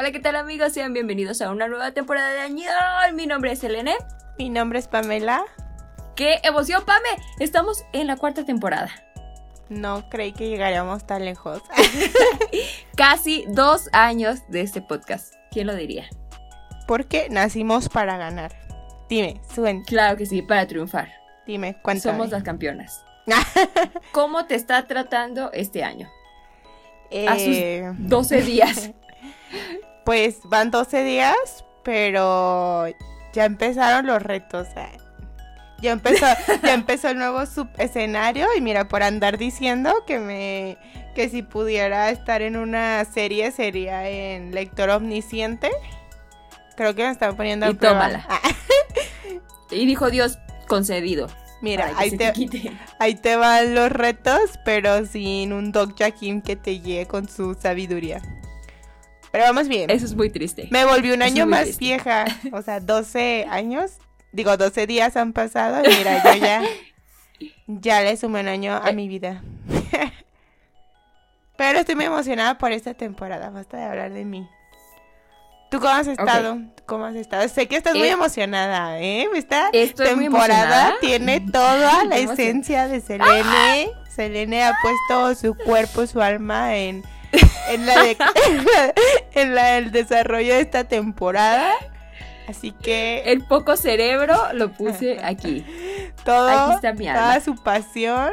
[0.00, 0.72] Hola, ¿qué tal amigos?
[0.72, 2.64] Sean bienvenidos a una nueva temporada de Año.
[3.12, 3.96] Mi nombre es Elene.
[4.38, 5.44] Mi nombre es Pamela.
[6.16, 7.22] ¡Qué emoción, Pame!
[7.38, 8.88] Estamos en la cuarta temporada.
[9.68, 11.60] No creí que llegaríamos tan lejos.
[12.96, 15.34] Casi dos años de este podcast.
[15.50, 16.08] ¿Quién lo diría?
[16.86, 18.56] Porque nacimos para ganar.
[19.10, 19.84] Dime, suen.
[19.84, 21.12] Claro que sí, para triunfar.
[21.46, 22.14] Dime, cuéntame.
[22.14, 23.04] Somos las campeonas.
[24.12, 26.08] ¿Cómo te está tratando este año?
[27.28, 28.92] A sus Eh, 12 días.
[30.04, 32.86] Pues van 12 días, pero
[33.32, 34.66] ya empezaron los retos.
[34.76, 34.96] eh.
[35.80, 36.26] Ya empezó,
[36.62, 37.40] ya empezó el nuevo
[37.78, 40.76] escenario y mira, por andar diciendo que me
[41.14, 45.70] que si pudiera estar en una serie sería en Lector Omnisciente.
[46.76, 47.94] Creo que me están poniendo a Y prueba.
[47.96, 48.26] tómala.
[48.28, 48.40] Ah,
[49.70, 51.28] Y dijo Dios, concedido.
[51.62, 52.32] mira, ahí te,
[52.98, 57.54] ahí te van los retos, pero sin un Doc Jakim que te guíe con su
[57.54, 58.20] sabiduría.
[59.32, 59.90] Pero vamos bien.
[59.90, 60.66] Eso es muy triste.
[60.70, 61.84] Me volví un año más triste.
[61.84, 62.24] vieja.
[62.52, 63.92] O sea, 12 años.
[64.32, 65.82] Digo, 12 días han pasado.
[65.84, 66.62] Y mira, yo ya.
[67.66, 68.92] Ya le sumé un año a Eh.
[68.92, 69.42] mi vida.
[71.56, 73.50] Pero estoy muy emocionada por esta temporada.
[73.50, 74.48] Basta de hablar de mí.
[75.70, 76.56] ¿Tú cómo has estado?
[76.76, 77.46] ¿Tú ¿Cómo has estado?
[77.48, 78.12] Sé que estás muy Eh.
[78.12, 79.28] emocionada, ¿eh?
[79.34, 83.90] Esta temporada tiene toda la esencia de Selene.
[84.08, 87.04] Selene ha puesto su cuerpo, su alma en,
[87.68, 88.16] en, la de-
[89.32, 91.72] en la del desarrollo de esta temporada.
[92.48, 95.64] Así que El poco cerebro lo puse aquí.
[96.24, 97.20] todo, aquí está mi alma.
[97.22, 98.32] toda su pasión,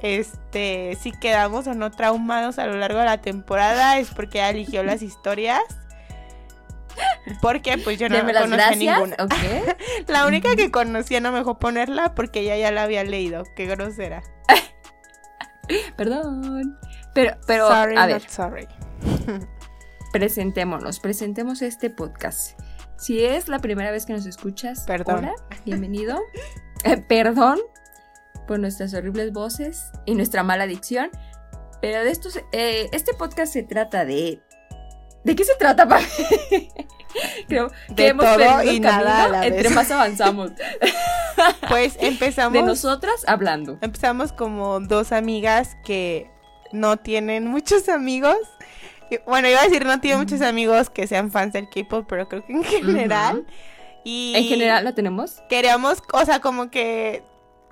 [0.00, 4.50] este, si quedamos o no traumados a lo largo de la temporada es porque ella
[4.50, 5.60] eligió las historias.
[7.40, 8.76] Porque pues yo no conocía gracias.
[8.78, 9.16] ninguna.
[10.08, 13.44] La única que conocía no me dejó ponerla porque ella ya la había leído.
[13.54, 14.22] Qué grosera.
[15.96, 16.78] Perdón.
[17.18, 18.68] Pero, pero, sorry, a not ver, sorry.
[20.12, 22.56] presentémonos, presentemos este podcast.
[22.96, 25.18] Si es la primera vez que nos escuchas, Perdón.
[25.18, 25.34] hola,
[25.64, 26.16] bienvenido.
[26.84, 27.58] Eh, perdón
[28.46, 31.10] por nuestras horribles voces y nuestra mala dicción.
[31.82, 34.40] Pero de estos, eh, este podcast se trata de.
[35.24, 36.06] ¿De qué se trata, Pame?
[37.48, 39.74] Creo que De hemos todo y nada a camino la entre vez.
[39.74, 40.52] más avanzamos.
[41.68, 42.52] Pues empezamos.
[42.52, 43.78] De nosotras hablando.
[43.80, 46.28] Empezamos como dos amigas que
[46.72, 48.36] no tienen muchos amigos.
[49.26, 52.44] Bueno, iba a decir no tienen muchos amigos que sean fans del K-pop, pero creo
[52.44, 53.46] que en general.
[54.04, 55.42] Y En general lo tenemos.
[55.48, 57.22] queríamos, o sea, como que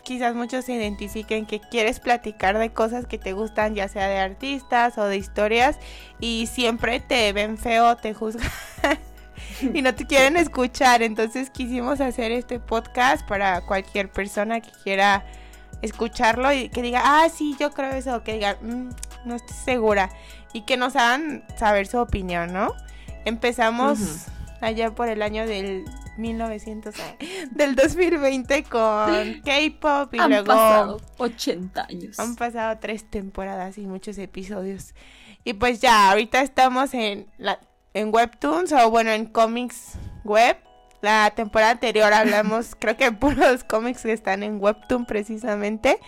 [0.03, 4.19] quizás muchos se identifiquen que quieres platicar de cosas que te gustan, ya sea de
[4.19, 5.79] artistas o de historias,
[6.21, 8.49] y siempre te ven feo, te juzgan
[9.75, 11.03] y no te quieren escuchar.
[11.03, 15.25] Entonces quisimos hacer este podcast para cualquier persona que quiera
[15.83, 18.91] escucharlo y que diga, ah, sí, yo creo eso, que diga, "Mm,
[19.25, 20.11] no estoy segura,
[20.53, 22.73] y que nos hagan saber su opinión, ¿no?
[23.25, 24.27] Empezamos
[24.61, 25.85] allá por el año del
[26.17, 27.17] 1900, ah,
[27.51, 32.19] del 2020 con K-pop y Han luego pasado 80 años.
[32.19, 34.95] han pasado tres temporadas y muchos episodios.
[35.45, 37.59] Y pues ya, ahorita estamos en, la,
[37.95, 39.93] en Webtoons o bueno, en cómics
[40.25, 40.57] web.
[41.07, 46.01] La temporada anterior hablamos, creo que puros cómics que están en Webtoon precisamente.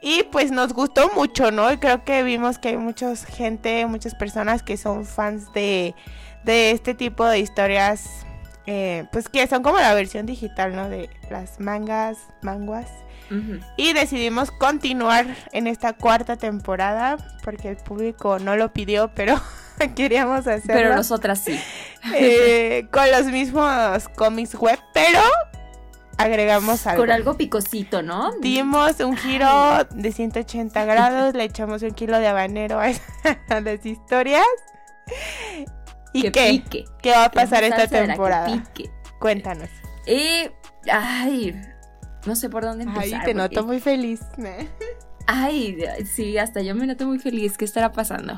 [0.00, 1.70] Y pues nos gustó mucho, ¿no?
[1.70, 5.94] Y creo que vimos que hay mucha gente, muchas personas que son fans de,
[6.44, 8.24] de este tipo de historias,
[8.64, 10.88] eh, pues que son como la versión digital, ¿no?
[10.88, 12.88] De las mangas, manguas.
[13.76, 19.38] Y decidimos continuar en esta cuarta temporada porque el público no lo pidió, pero
[19.94, 21.58] queríamos hacerlo Pero nosotras sí.
[22.14, 25.20] eh, con los mismos cómics web, pero
[26.18, 27.02] agregamos algo.
[27.02, 28.32] Con algo picosito, ¿no?
[28.40, 32.86] Dimos un giro de 180 grados, le echamos un kilo de habanero a,
[33.48, 34.46] a las historias.
[36.12, 36.48] ¿Y que qué?
[36.50, 36.84] pique.
[37.02, 38.46] ¿Qué va a pasar esta temporada?
[38.46, 38.90] pique.
[39.20, 39.68] Cuéntanos.
[40.06, 40.48] Y,
[40.90, 41.60] ay,
[42.24, 43.04] no sé por dónde empezar.
[43.04, 44.20] Ay, te porque- noto muy feliz.
[45.26, 45.78] Ay,
[46.14, 47.58] sí, hasta yo me noto muy feliz.
[47.58, 48.36] ¿Qué estará pasando?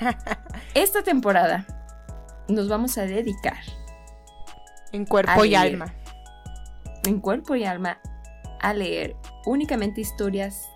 [0.74, 1.66] Esta temporada
[2.48, 3.58] nos vamos a dedicar
[4.92, 5.62] En cuerpo y leer.
[5.62, 5.94] alma.
[7.04, 7.98] en cuerpo y alma
[8.60, 9.16] a leer
[9.46, 10.68] únicamente historias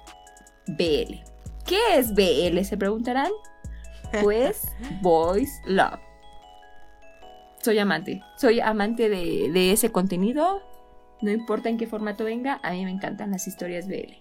[0.67, 1.23] BL.
[1.67, 2.63] ¿Qué es BL?
[2.65, 3.31] Se preguntarán.
[4.23, 4.63] Pues
[5.03, 6.01] Boys Love.
[7.61, 8.23] Soy amante.
[8.37, 10.63] Soy amante de, de ese contenido.
[11.21, 14.13] No importa en qué formato venga, a mí me encantan las historias BL.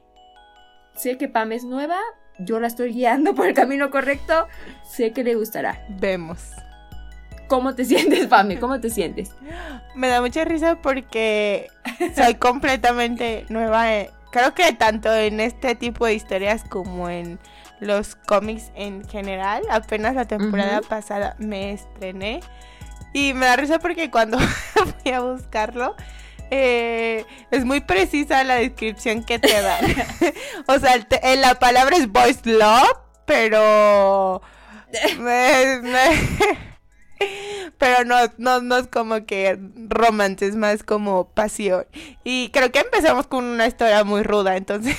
[0.95, 1.97] Sé que Pam es nueva,
[2.39, 4.47] yo la estoy guiando por el camino correcto,
[4.83, 5.85] sé que le gustará.
[5.89, 6.51] Vemos.
[7.47, 8.59] ¿Cómo te sientes, Pame?
[8.59, 9.35] ¿Cómo te sientes?
[9.93, 11.67] Me da mucha risa porque
[12.15, 13.85] soy completamente nueva.
[14.31, 17.39] Creo que tanto en este tipo de historias como en
[17.81, 19.63] los cómics en general.
[19.69, 22.39] Apenas la temporada pasada me estrené.
[23.13, 24.39] Y me da risa porque cuando
[25.03, 25.97] fui a buscarlo,
[26.51, 29.83] eh, es muy precisa la descripción que te dan.
[30.67, 34.41] o sea, te- eh, la palabra es boys love, pero...
[35.19, 36.71] me- me-
[37.77, 39.57] pero no, no, no es como que
[39.87, 41.85] romance, es más como pasión.
[42.23, 44.95] Y creo que empezamos con una historia muy ruda, entonces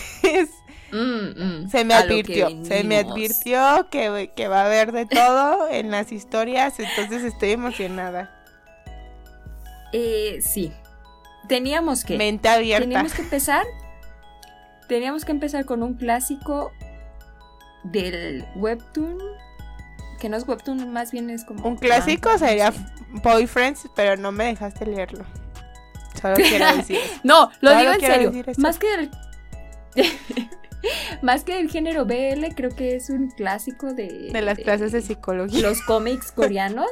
[0.92, 5.66] Mm, mm, se me advirtió, se me advirtió que, que va a haber de todo
[5.70, 8.30] en las historias, entonces estoy emocionada.
[9.94, 10.70] Eh, sí.
[11.52, 12.16] Teníamos que.
[12.16, 12.84] Mente abierta.
[12.84, 13.66] Teníamos que empezar.
[14.88, 16.72] Teníamos que empezar con un clásico
[17.84, 19.18] del webtoon.
[20.18, 21.68] Que no es webtoon, más bien es como.
[21.68, 22.78] Un clásico manga, no sería sé.
[23.22, 25.26] Boyfriends, pero no me dejaste leerlo.
[26.22, 26.96] Solo quiero decir.
[26.96, 27.20] eso.
[27.22, 28.32] No, lo Solo digo en serio.
[28.56, 29.10] Más que del.
[31.22, 34.30] más que del género BL, creo que es un clásico de.
[34.32, 35.60] De las clases de psicología.
[35.60, 36.88] los cómics coreanos.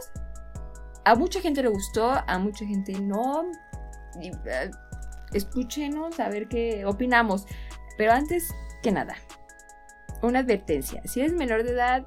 [1.06, 3.46] A mucha gente le gustó, a mucha gente no.
[4.20, 4.70] Y, eh,
[5.32, 7.46] escúchenos a ver qué opinamos.
[7.96, 9.16] Pero antes que nada,
[10.22, 11.02] una advertencia.
[11.04, 12.06] Si eres menor de edad,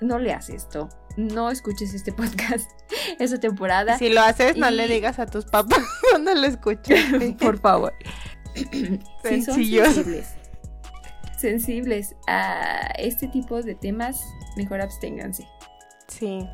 [0.00, 0.88] no leas esto.
[1.16, 2.68] No escuches este podcast
[3.18, 3.98] esta temporada.
[3.98, 7.34] Si lo haces, no le digas a tus papás cuando lo escuches.
[7.40, 7.92] Por favor.
[8.54, 10.34] si son sensibles,
[11.38, 14.20] sensibles a este tipo de temas,
[14.56, 15.46] mejor absténganse.
[16.08, 16.46] Sí,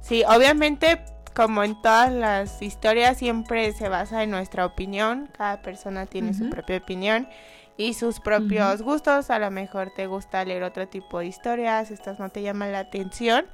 [0.00, 1.00] sí, obviamente
[1.34, 6.50] como en todas las historias siempre se basa en nuestra opinión, cada persona tiene su
[6.50, 7.28] propia opinión
[7.76, 12.18] y sus propios gustos, a lo mejor te gusta leer otro tipo de historias, estas
[12.18, 13.46] no te llaman la atención,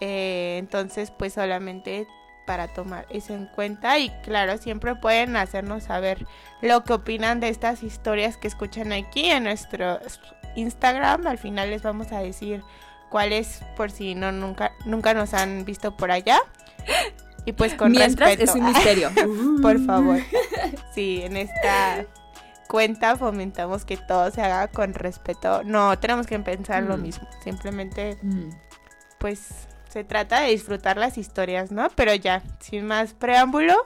[0.00, 2.06] eh, entonces pues solamente
[2.46, 3.98] para tomar eso en cuenta.
[3.98, 6.26] Y claro, siempre pueden hacernos saber
[6.60, 9.98] lo que opinan de estas historias que escuchan aquí en nuestro
[10.56, 12.62] Instagram, al final les vamos a decir
[13.10, 16.40] cuáles por si no nunca nunca nos han visto por allá.
[17.46, 18.50] Y pues con Mientras respeto.
[18.50, 19.10] es un misterio.
[19.62, 20.18] por favor.
[20.94, 22.06] Sí, en esta
[22.68, 25.62] cuenta fomentamos que todo se haga con respeto.
[25.64, 27.02] No, tenemos que pensar lo Mm.
[27.02, 27.28] mismo.
[27.42, 28.48] Simplemente Mm.
[29.18, 29.40] pues
[29.90, 31.88] se trata de disfrutar las historias, ¿no?
[31.94, 33.76] Pero ya, sin más preámbulo,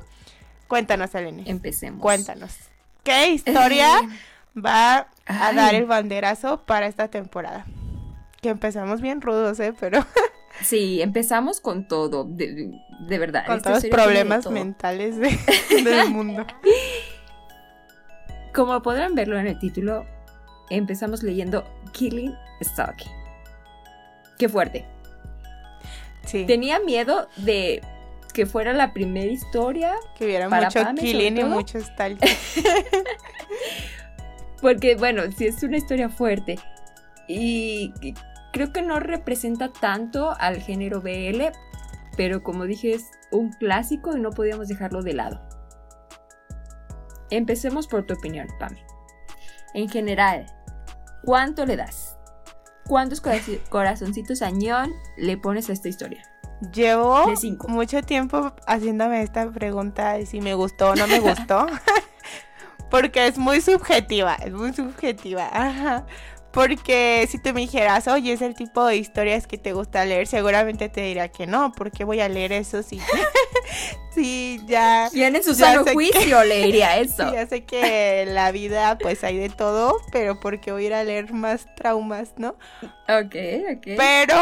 [0.69, 1.43] cuéntanos, Eleni.
[1.47, 2.01] Empecemos.
[2.01, 2.55] Cuéntanos.
[3.03, 4.09] ¿Qué historia Eh,
[4.59, 5.07] va a
[5.49, 5.57] ay.
[5.57, 7.67] dar el banderazo para esta temporada?
[8.41, 9.75] Que empezamos bien rudos, ¿eh?
[9.79, 10.07] Pero
[10.63, 13.47] Sí, empezamos con todo, de, de verdad.
[13.47, 14.53] con todos los de problemas todo.
[14.53, 15.39] mentales de-
[15.85, 16.45] del mundo.
[18.55, 20.05] Como podrán verlo en el título,
[20.71, 23.13] empezamos leyendo Killing Stalking.
[24.39, 24.85] Qué fuerte.
[26.25, 27.83] Sí, Tenía miedo de
[28.35, 32.29] que fuera la primera historia, que hubiera mucho Pame, killing y mucho stalking.
[34.61, 36.59] porque bueno, sí es una historia fuerte.
[37.27, 37.93] Y
[38.53, 41.43] creo que no representa tanto al género BL,
[42.19, 45.41] pero como dije es un clásico y no podíamos dejarlo de lado.
[47.31, 48.85] Empecemos por tu opinión, Pame.
[49.73, 50.47] En general,
[51.23, 52.17] ¿cuánto le das?
[52.89, 53.23] ¿Cuántos
[53.69, 56.25] corazoncitos añón le pones a esta historia?
[56.75, 57.33] Llevo
[57.69, 61.67] mucho tiempo haciéndome esta pregunta de si me gustó o no me gustó.
[62.91, 65.49] Porque es muy subjetiva, es muy subjetiva.
[65.53, 66.05] Ajá.
[66.51, 70.27] Porque si tú me dijeras, oye, es el tipo de historias que te gusta leer,
[70.27, 73.01] seguramente te diría que no, porque voy a leer eso si,
[74.15, 77.33] sí, ya, ¿Quién en su sano sé que- juicio leería eso?
[77.33, 81.05] ya sé que la vida pues hay de todo, pero porque voy a ir a
[81.05, 82.57] leer más traumas, ¿no?
[83.09, 83.35] Ok,
[83.77, 83.87] ok.
[83.97, 84.41] Pero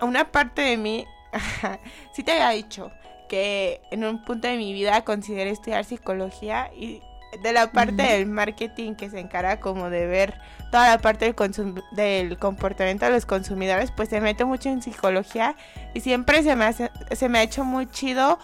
[0.00, 1.06] una parte de mí,
[2.12, 2.90] sí te había dicho
[3.28, 7.02] que en un punto de mi vida consideré estudiar psicología y
[7.42, 10.34] de la parte del marketing que se encarga como de ver
[10.70, 14.82] toda la parte del, consum- del comportamiento de los consumidores, pues se mete mucho en
[14.82, 15.56] psicología
[15.94, 18.38] y siempre se me, hace, se me ha hecho muy chido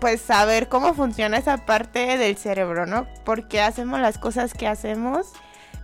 [0.00, 3.06] pues saber cómo funciona esa parte del cerebro, ¿no?
[3.24, 5.32] Porque hacemos las cosas que hacemos.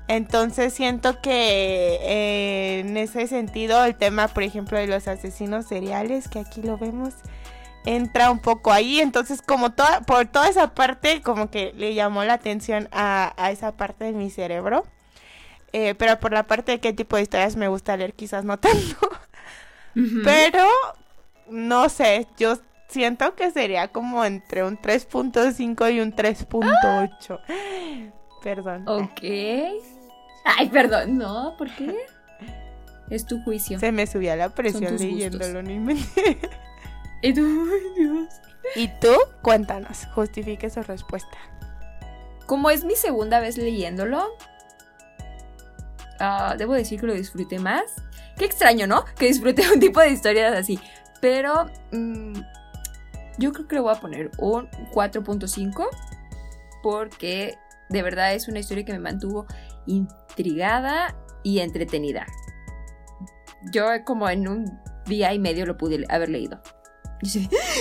[0.09, 6.29] Entonces siento que eh, en ese sentido el tema, por ejemplo, de los asesinos seriales,
[6.29, 7.15] que aquí lo vemos,
[7.85, 9.01] entra un poco ahí.
[9.01, 13.51] Entonces como toda, por toda esa parte, como que le llamó la atención a, a
[13.51, 14.85] esa parte de mi cerebro.
[15.73, 18.59] Eh, pero por la parte de qué tipo de historias me gusta leer, quizás no
[18.61, 18.97] tanto.
[20.25, 20.67] Pero
[21.49, 22.59] no sé, yo
[22.89, 27.41] siento que sería como entre un 3.5 y un 3.8.
[28.43, 28.85] Perdón.
[28.89, 29.21] Ok.
[30.45, 31.19] Ay, perdón.
[31.19, 31.97] No, ¿por qué?
[33.11, 33.79] Es tu juicio.
[33.81, 36.39] Se me subía la presión leyéndolo, no inventé.
[37.23, 38.29] Y tú, ay, Dios.
[38.77, 41.39] Y tú, cuéntanos, justifique su respuesta.
[42.47, 44.37] Como es mi segunda vez leyéndolo,
[46.19, 47.85] ah, debo decir que lo disfruté más.
[48.37, 49.05] Qué extraño, ¿no?
[49.17, 50.79] Que disfruté un tipo de historias así.
[51.21, 52.41] Pero mm,
[53.39, 55.89] yo creo que le voy a poner un 4.5
[56.83, 57.59] porque
[57.89, 59.47] de verdad es una historia que me mantuvo
[59.87, 62.27] intrigada y entretenida.
[63.73, 66.63] Yo como en un día y medio lo pude haber leído.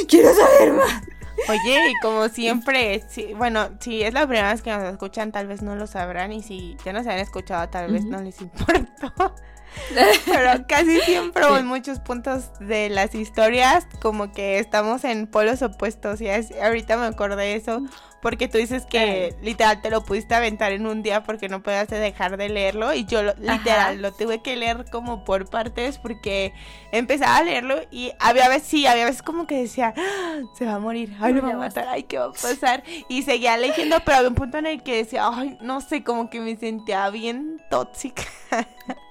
[0.07, 1.03] Quiero saber más.
[1.47, 3.03] Oye, y como siempre,
[3.37, 6.33] bueno, si es la primera vez que nos escuchan, tal vez no lo sabrán.
[6.33, 9.35] Y si ya nos han escuchado, tal vez no les importó.
[10.25, 16.21] Pero casi siempre en muchos puntos de las historias como que estamos en polos opuestos.
[16.21, 17.81] Y ahorita me acordé de eso
[18.21, 21.87] porque tú dices que literal te lo pudiste aventar en un día porque no podías
[21.87, 26.53] dejar de leerlo y yo literal lo tuve que leer como por partes porque
[26.91, 30.75] empezaba a leerlo y había veces sí, había veces como que decía, ah, se va
[30.75, 32.83] a morir, ay, lo va a matar, ay, ¿qué va a pasar?
[33.07, 36.29] Y seguía leyendo, pero había un punto en el que decía, ay, no sé, como
[36.29, 38.23] que me sentía bien tóxica.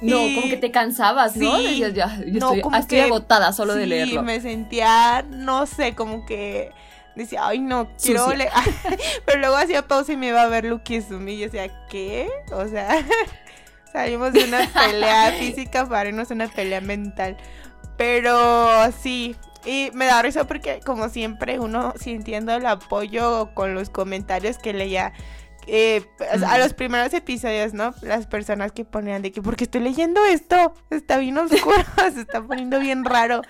[0.00, 1.58] No, como que te cansabas, ¿no?
[1.58, 4.20] Decías, ya, yo estoy, agotada solo de leerlo.
[4.20, 6.70] Sí, me sentía, no sé, como que
[7.14, 8.50] decía, ay no, quiero leer.
[9.26, 12.28] Pero luego hacía pausa y me iba a ver Lucky Sumi y yo decía, ¿qué?
[12.52, 13.04] O sea,
[13.92, 17.36] salimos de una pelea física para irnos a una pelea mental.
[17.96, 19.34] Pero sí,
[19.64, 24.72] y me da risa porque como siempre uno sintiendo el apoyo con los comentarios que
[24.72, 25.12] leía
[25.70, 26.02] eh,
[26.46, 27.94] a los primeros episodios, ¿no?
[28.00, 31.76] Las personas que ponían de que, porque estoy leyendo esto, está bien oscuro,
[32.14, 33.42] se está poniendo bien raro.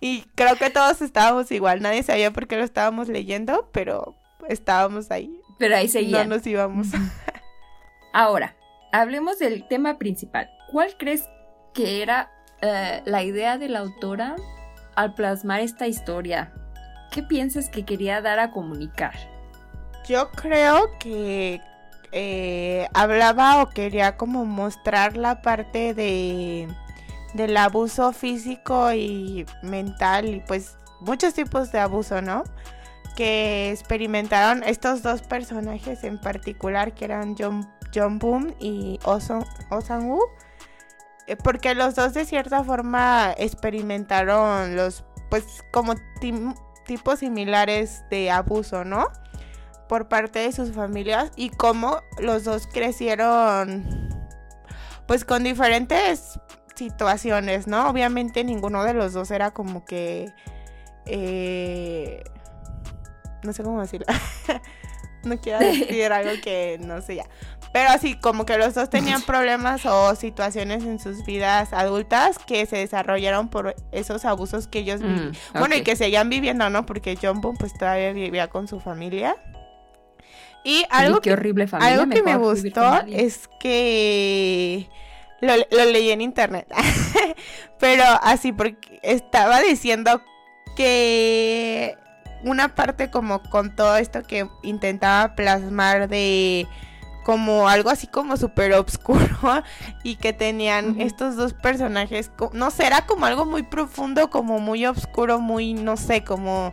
[0.00, 4.16] Y creo que todos estábamos igual, nadie sabía por qué lo estábamos leyendo, pero
[4.48, 5.40] estábamos ahí.
[5.58, 6.28] Pero ahí seguían.
[6.28, 6.88] No nos íbamos.
[8.12, 8.56] Ahora,
[8.92, 10.50] hablemos del tema principal.
[10.72, 11.24] ¿Cuál crees
[11.72, 14.34] que era eh, la idea de la autora
[14.96, 16.52] al plasmar esta historia?
[17.12, 19.14] ¿Qué piensas que quería dar a comunicar?
[20.08, 21.60] Yo creo que
[22.12, 26.68] eh, hablaba o quería como mostrar la parte de
[27.34, 32.42] del abuso físico y mental y pues muchos tipos de abuso, ¿no?
[33.16, 40.28] Que experimentaron estos dos personajes en particular que eran John, John Boom y Osan Woo
[41.30, 45.94] eh, porque los dos de cierta forma experimentaron los pues como
[46.86, 49.06] tipos similares de abuso, ¿no?
[49.90, 54.08] Por parte de sus familias y cómo los dos crecieron
[55.08, 56.38] pues con diferentes
[56.76, 57.90] situaciones, ¿no?
[57.90, 60.32] Obviamente ninguno de los dos era como que...
[61.06, 62.22] Eh,
[63.42, 64.06] no sé cómo decirlo.
[65.24, 67.26] no quiero decir algo que no sé ya.
[67.72, 72.64] Pero así, como que los dos tenían problemas o situaciones en sus vidas adultas que
[72.66, 76.86] se desarrollaron por esos abusos que ellos mm, Bueno, y que seguían viviendo, ¿no?
[76.86, 79.36] Porque John Boone pues todavía vivía con su familia.
[80.64, 84.88] Y algo, que, horrible algo que me gustó es que
[85.40, 85.54] lo,
[85.86, 86.66] leí en internet,
[87.78, 90.22] pero así porque estaba diciendo
[90.76, 91.96] que
[92.44, 96.66] una parte como con todo esto que intentaba plasmar de
[97.24, 99.26] como algo así como súper obscuro
[100.02, 104.86] y que tenían estos dos personajes, no sé, era como algo muy profundo, como muy
[104.86, 106.72] oscuro, muy, no sé, como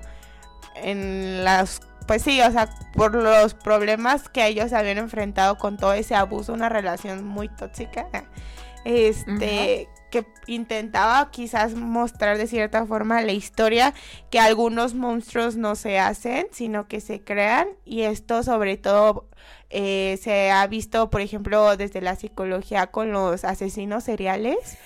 [0.75, 5.93] en las pues sí, o sea, por los problemas que ellos habían enfrentado con todo
[5.93, 8.07] ese abuso, una relación muy tóxica,
[8.85, 13.93] este, que intentaba quizás mostrar de cierta forma la historia
[14.31, 19.27] que algunos monstruos no se hacen, sino que se crean, y esto sobre todo
[19.69, 24.77] eh, se ha visto, por ejemplo, desde la psicología con los asesinos seriales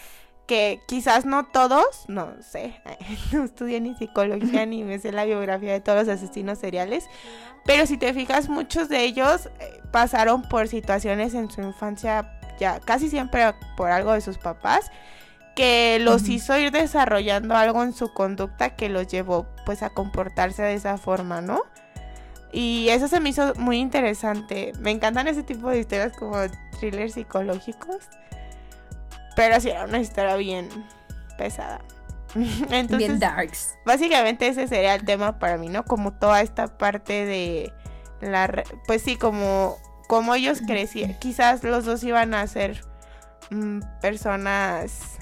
[0.51, 2.81] que quizás no todos, no sé,
[3.31, 7.05] no estudié ni psicología ni me sé la biografía de todos los asesinos seriales,
[7.63, 12.81] pero si te fijas, muchos de ellos eh, pasaron por situaciones en su infancia, ya
[12.81, 14.91] casi siempre por algo de sus papás,
[15.55, 20.63] que los hizo ir desarrollando algo en su conducta que los llevó pues a comportarse
[20.63, 21.61] de esa forma, ¿no?
[22.51, 24.73] Y eso se me hizo muy interesante.
[24.81, 26.35] Me encantan ese tipo de historias como
[26.77, 28.09] thrillers psicológicos.
[29.41, 30.69] Pero sí era una historia bien
[31.35, 31.81] pesada.
[32.35, 33.75] Entonces, bien darks.
[33.87, 35.83] Básicamente ese sería el tema para mí, ¿no?
[35.83, 37.73] Como toda esta parte de
[38.21, 38.63] la...
[38.85, 41.17] Pues sí, como, como ellos crecían.
[41.17, 42.85] Quizás los dos iban a ser
[43.49, 45.17] mm, personas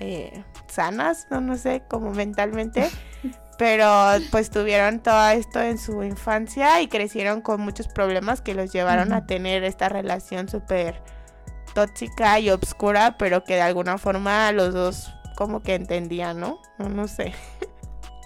[0.00, 2.88] eh, sanas, no, no sé, como mentalmente.
[3.58, 8.72] pero pues tuvieron todo esto en su infancia y crecieron con muchos problemas que los
[8.72, 11.02] llevaron a tener esta relación súper
[11.76, 16.58] tóxica y obscura, pero que de alguna forma los dos como que entendían, ¿no?
[16.78, 17.32] No, sé.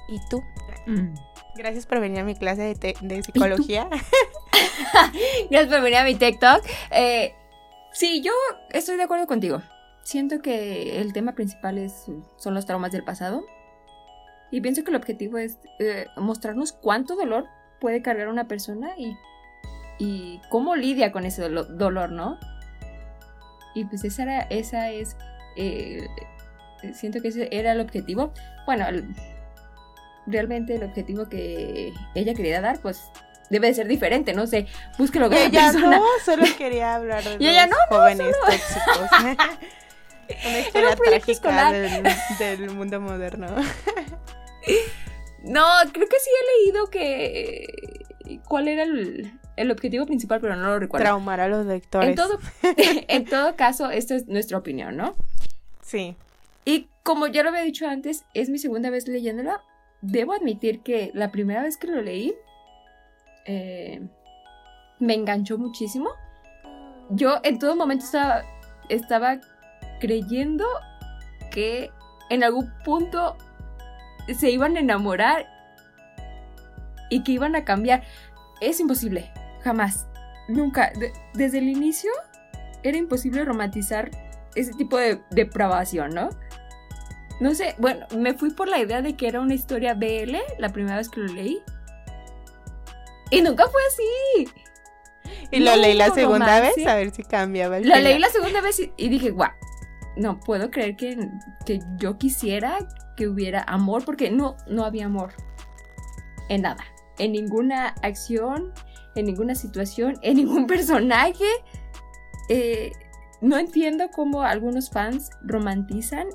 [0.08, 0.42] ¿Y tú?
[0.86, 1.14] Mm.
[1.56, 3.88] Gracias por venir a mi clase de, de psicología.
[5.50, 6.64] Gracias por venir a mi TikTok.
[6.92, 7.34] Eh,
[7.92, 8.30] Sí, yo
[8.70, 9.62] estoy de acuerdo contigo.
[10.04, 13.42] Siento que el tema principal es, son los traumas del pasado.
[14.52, 17.46] Y pienso que el objetivo es eh, mostrarnos cuánto dolor
[17.80, 19.16] puede cargar una persona y,
[19.98, 22.38] y cómo lidia con ese dolo- dolor, ¿no?
[23.74, 25.16] Y pues esa, era, esa es...
[25.56, 26.06] eh,
[26.94, 28.32] siento que ese era el objetivo.
[28.66, 28.86] Bueno,
[30.26, 33.02] realmente el objetivo que ella quería dar, pues
[33.50, 34.66] debe de ser diferente, no sé.
[34.98, 35.98] Búsquelo ella persona.
[35.98, 39.10] no, solo quería hablar de Y ella, no, jóvenes tóxicos.
[40.46, 42.04] Una historia trágica del,
[42.38, 43.46] del mundo moderno.
[45.42, 48.04] No, creo que sí he leído que...
[48.46, 50.40] ¿Cuál era el, el objetivo principal?
[50.40, 51.04] Pero no lo recuerdo.
[51.04, 52.10] Traumar a los lectores.
[52.10, 52.38] En todo,
[52.76, 55.14] en todo caso, esta es nuestra opinión, ¿no?
[55.82, 56.16] Sí.
[56.64, 59.62] Y como ya lo había dicho antes, es mi segunda vez leyéndola.
[60.02, 62.34] Debo admitir que la primera vez que lo leí
[63.46, 64.00] eh,
[64.98, 66.10] me enganchó muchísimo.
[67.10, 68.44] Yo en todo momento estaba,
[68.88, 69.40] estaba
[70.00, 70.64] creyendo
[71.50, 71.90] que
[72.30, 73.36] en algún punto
[74.38, 75.46] se iban a enamorar
[77.10, 78.04] y que iban a cambiar.
[78.60, 80.06] Es imposible, jamás,
[80.48, 80.92] nunca.
[80.98, 82.10] De- desde el inicio
[82.82, 84.10] era imposible romantizar
[84.54, 86.30] ese tipo de depravación, ¿no?
[87.40, 90.68] No sé, bueno, me fui por la idea de que era una historia BL la
[90.70, 91.62] primera vez que lo leí.
[93.30, 94.48] Y nunca fue así.
[95.52, 96.80] Y lo leí la segunda romance.
[96.80, 98.04] vez a ver si cambiaba el final.
[98.04, 99.50] leí la segunda vez y, y dije, guau,
[100.16, 101.16] no puedo creer que,
[101.64, 102.78] que yo quisiera
[103.16, 105.32] que hubiera amor, porque no, no había amor.
[106.48, 106.84] En nada.
[107.18, 108.72] En ninguna acción,
[109.20, 111.44] en ninguna situación, en ningún personaje.
[112.48, 112.92] Eh,
[113.40, 116.26] no entiendo cómo algunos fans romantizan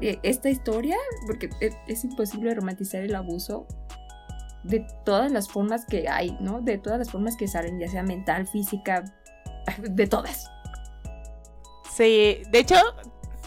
[0.00, 3.66] eh, esta historia, porque es, es imposible romantizar el abuso
[4.64, 6.60] de todas las formas que hay, ¿no?
[6.60, 9.04] De todas las formas que salen, ya sea mental, física,
[9.78, 10.48] de todas.
[11.90, 12.76] Sí, de hecho,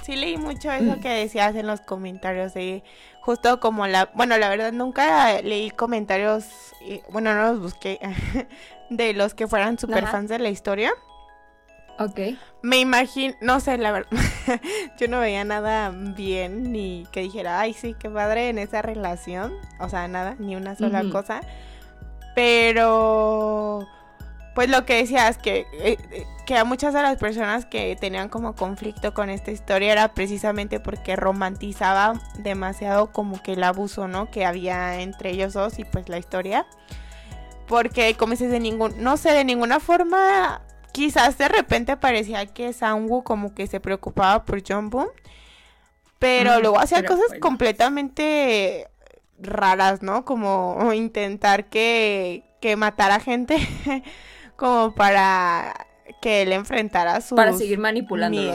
[0.05, 2.83] sí leí mucho eso que decías en los comentarios de
[3.21, 6.45] justo como la, bueno, la verdad nunca leí comentarios,
[6.81, 7.99] y- bueno, no los busqué,
[8.89, 10.91] de los que fueran super fans de la historia.
[11.97, 12.19] Ok.
[12.61, 14.09] Me imagino, no sé, la verdad,
[14.99, 19.53] yo no veía nada bien ni que dijera, ay, sí, qué padre en esa relación,
[19.79, 21.41] o sea, nada, ni una sola cosa,
[22.35, 23.87] pero,
[24.55, 28.29] pues lo que decías, que, eh, eh, que a muchas de las personas que tenían
[28.29, 34.31] como conflicto con esta historia era precisamente porque romantizaba demasiado como que el abuso, ¿no?
[34.31, 36.65] Que había entre ellos dos y pues la historia.
[37.67, 40.61] Porque como dices, de ningún, no sé, de ninguna forma,
[40.93, 45.07] quizás de repente parecía que Sangwoo como que se preocupaba por Jungboom.
[46.19, 47.41] Pero Mm, luego hacía cosas bueno.
[47.41, 48.87] completamente
[49.39, 50.23] raras, ¿no?
[50.25, 53.57] Como intentar que, que matara gente
[54.55, 55.73] como para
[56.21, 57.79] que él enfrentara sus Para seguir.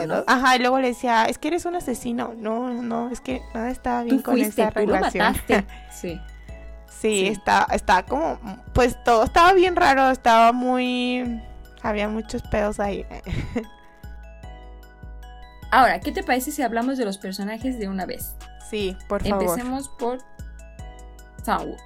[0.07, 0.23] ¿no?
[0.27, 2.33] Ajá, y luego le decía, es que eres un asesino.
[2.37, 5.23] No, no, es que nada estaba bien Tú con fuiste, esa relación.
[5.25, 5.65] mataste.
[5.91, 6.19] Sí.
[6.87, 7.27] Sí, Sí.
[7.27, 8.37] está, está como,
[8.73, 11.41] pues todo estaba bien raro, estaba muy,
[11.81, 13.05] había muchos pedos ahí.
[15.71, 18.35] Ahora, ¿qué te parece si hablamos de los personajes de una vez?
[18.69, 19.43] Sí, por favor.
[19.43, 20.19] Empecemos por
[21.43, 21.77] Sangwoo.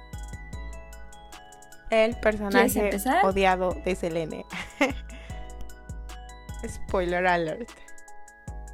[1.90, 2.90] El personaje
[3.22, 4.44] odiado de Selene.
[6.68, 7.70] Spoiler alert.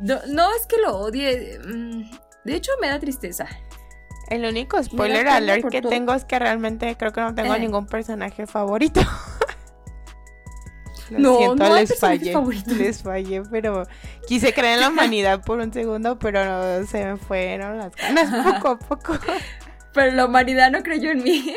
[0.01, 1.59] No, no es que lo odie.
[1.65, 2.11] mm,
[2.45, 3.47] De hecho, me da tristeza.
[4.29, 5.91] El único spoiler alert que todo.
[5.91, 7.61] tengo es que realmente creo que no tengo Eh.
[7.61, 9.01] ningún personaje favorito.
[11.11, 12.33] Lo No, siento, no les fallé.
[12.33, 12.73] favoritos.
[12.79, 13.83] Les fallé, pero
[14.27, 18.55] quise creer en la humanidad por un segundo, pero no, se me fueron las ganas
[18.55, 19.19] poco a poco.
[19.93, 21.55] Pero la humanidad no creyó en mí.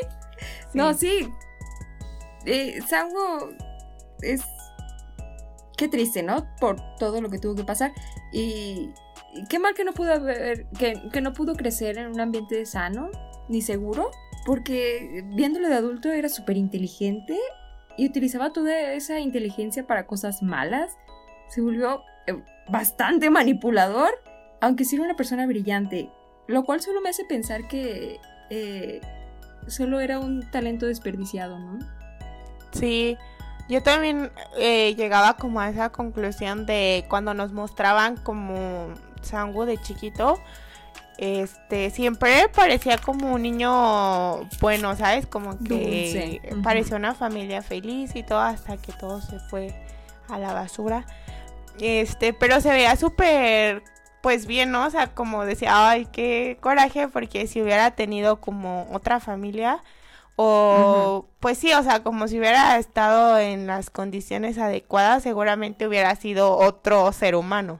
[0.74, 1.32] No, sí.
[2.46, 3.50] Eh, Sangwoo
[4.22, 4.42] es.
[5.78, 6.46] Qué triste, ¿no?
[6.60, 7.92] Por todo lo que tuvo que pasar.
[8.32, 8.90] Y.
[9.34, 10.68] y Qué mal que no pudo haber.
[10.78, 13.10] Que, que no pudo crecer en un ambiente sano
[13.50, 14.12] ni seguro.
[14.46, 17.38] Porque viéndolo de adulto era súper inteligente.
[17.98, 20.98] Y utilizaba toda esa inteligencia para cosas malas.
[21.50, 24.12] Se volvió eh, bastante manipulador.
[24.62, 26.10] Aunque sí era una persona brillante.
[26.48, 28.20] Lo cual solo me hace pensar que.
[28.50, 29.02] eh,
[29.68, 31.80] solo era un talento desperdiciado, ¿no?
[32.78, 33.18] Sí,
[33.68, 38.90] yo también eh, llegaba como a esa conclusión de cuando nos mostraban como
[39.22, 40.40] Sangu de chiquito,
[41.18, 45.26] este, siempre parecía como un niño bueno, ¿sabes?
[45.26, 49.74] Como que Dulce, parecía una familia feliz y todo hasta que todo se fue
[50.28, 51.06] a la basura.
[51.80, 53.84] Este, pero se veía súper,
[54.22, 54.86] pues bien, ¿no?
[54.86, 59.82] O sea, como decía, ay, qué coraje, porque si hubiera tenido como otra familia,
[60.38, 66.14] O, pues sí, o sea, como si hubiera estado en las condiciones adecuadas, seguramente hubiera
[66.16, 67.80] sido otro ser humano,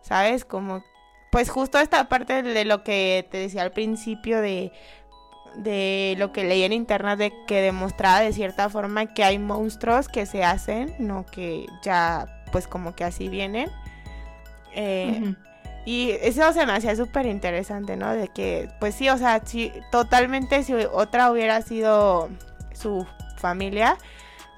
[0.00, 0.44] ¿sabes?
[0.44, 0.84] Como,
[1.30, 4.72] pues justo esta parte de lo que te decía al principio de,
[5.56, 10.08] de lo que leí en internet de que demostraba de cierta forma que hay monstruos
[10.08, 13.70] que se hacen, no que ya, pues como que así vienen.
[14.74, 15.34] Eh.
[15.84, 18.12] Y eso se me hacía súper interesante, ¿no?
[18.14, 22.28] De que, pues sí, o sea, si totalmente si otra hubiera sido
[22.72, 23.96] su familia,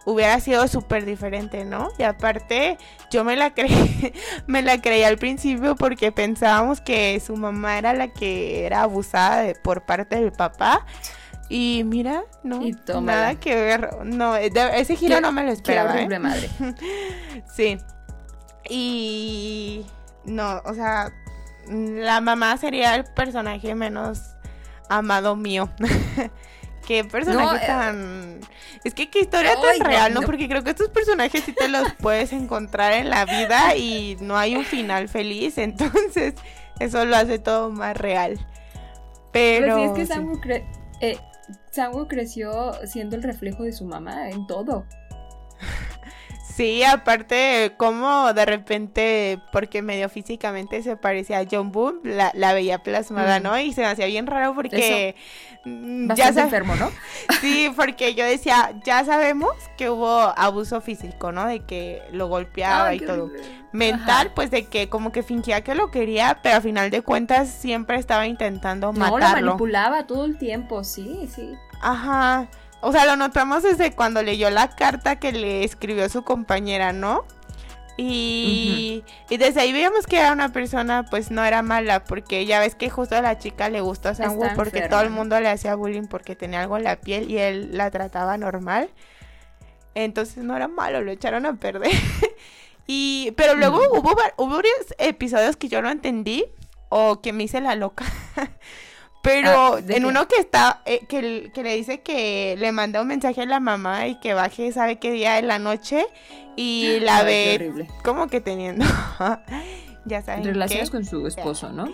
[0.07, 1.89] hubiera sido súper diferente, ¿no?
[1.99, 2.77] Y aparte,
[3.11, 4.13] yo me la creí,
[4.47, 9.41] me la creí al principio porque pensábamos que su mamá era la que era abusada
[9.43, 10.85] de- por parte del papá.
[11.49, 13.97] Y mira, no, Y nada que ver.
[14.05, 15.91] No, ese giro Qué- no me lo Qué esperaba.
[15.91, 15.95] ¿eh?
[15.97, 16.49] horrible madre.
[17.55, 17.79] Sí.
[18.69, 19.85] Y
[20.27, 21.13] no, o sea,
[21.69, 24.21] la mamá sería el personaje menos
[24.89, 25.69] amado mío.
[26.87, 27.67] qué personaje No, eh.
[27.67, 28.41] tan...
[28.85, 30.21] Es que qué historia tan no, real, ¿no?
[30.21, 30.27] no.
[30.27, 34.37] Porque creo que estos personajes sí te los puedes encontrar en la vida y no
[34.37, 36.35] hay un final feliz, entonces
[36.81, 38.39] eso lo hace todo más real.
[39.33, 39.77] Pero...
[39.77, 40.13] Pero sí, es que sí.
[40.13, 40.67] Sangu, cre-
[41.01, 41.19] eh,
[41.71, 44.85] Sangu creció siendo el reflejo de su mamá en todo.
[46.57, 52.53] Sí, aparte, como de repente, porque medio físicamente se parecía a John Boom, la, la
[52.53, 53.43] veía plasmada, Mm.
[53.43, 53.59] ¿no?
[53.59, 55.17] Y se me hacía bien raro porque
[55.65, 56.91] mm, ya sab- enfermo, ¿no?
[57.41, 61.47] Sí, porque yo decía, ya sabemos que hubo abuso físico, ¿no?
[61.47, 63.25] De que lo golpeaba Ay, y todo.
[63.25, 63.65] horrible.
[63.73, 64.35] Mental, Ajá.
[64.37, 67.97] pues de que como que fingía que lo quería, pero a final de cuentas siempre
[67.99, 69.47] estaba intentando No, lo matarlo.
[69.49, 71.53] manipulaba todo el tiempo, sí, sí.
[71.81, 72.47] Ajá.
[72.85, 77.25] O sea, lo notamos desde cuando leyó la carta que le escribió su compañera, ¿no?
[77.97, 82.59] Y, y desde ahí veíamos que era una persona, pues no era mala, porque ya
[82.59, 84.89] ves que justo a la chica le gustó a Está porque enferma.
[84.89, 87.91] todo el mundo le hacía bullying porque tenía algo en la piel y él la
[87.93, 88.91] trataba normal.
[89.95, 91.93] Entonces no era malo, lo echaron a perder.
[92.87, 93.99] y pero luego Mm.
[93.99, 96.45] hubo, va- hubo varios episodios que yo no entendí
[96.89, 98.05] o que me hice la loca.
[99.25, 103.01] Pero Ah, ¿de en uno que está, eh, que, que le dice que le manda
[103.01, 106.07] un mensaje a la mamá y que baje, sabe qué día de la noche
[106.57, 107.89] y la Ay, ve horrible.
[108.05, 108.85] como que teniendo,
[110.05, 110.97] ya saben Relaciones qué.
[110.99, 111.87] con su esposo, ¿no?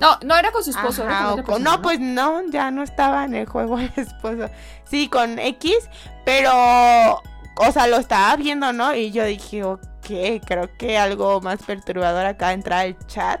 [0.00, 3.24] No, no era con su esposo, Ajá, con persona, no, pues no, ya no estaba
[3.24, 4.48] en el juego el esposo.
[4.84, 5.74] Sí, con X,
[6.24, 6.52] pero,
[7.56, 8.94] o sea, lo estaba viendo, ¿no?
[8.94, 10.06] Y yo dije, ok,
[10.46, 13.40] creo que algo más perturbador de entrar al chat.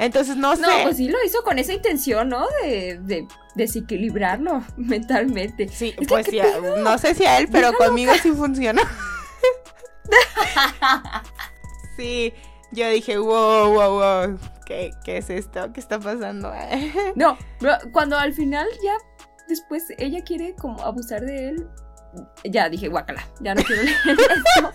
[0.00, 0.62] Entonces, no sé.
[0.62, 2.46] No, pues sí lo hizo con esa intención, ¿no?
[2.62, 5.68] De, de desequilibrarlo mentalmente.
[5.68, 8.80] Sí, Es pues ¿qué sí, no sé si a él, pero Déjalo conmigo sí funcionó.
[11.98, 12.32] sí,
[12.72, 15.70] yo dije, wow, wow, wow, ¿qué, qué es esto?
[15.74, 16.50] ¿Qué está pasando?
[17.14, 17.36] No,
[17.92, 18.96] cuando al final ya
[19.48, 21.68] después ella quiere como abusar de él,
[22.44, 24.72] ya dije, guácala, ya no quiero leer esto.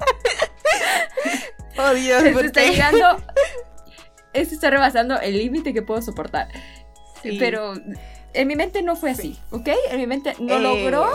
[1.81, 3.17] oh Dios, Esto ¿por está llegando,
[4.35, 6.47] esto está rebasando el límite que puedo soportar.
[7.23, 7.37] Sí.
[7.39, 7.73] Pero
[8.33, 9.69] en mi mente no fue así, ¿ok?
[9.89, 11.09] En mi mente no Eh, logró.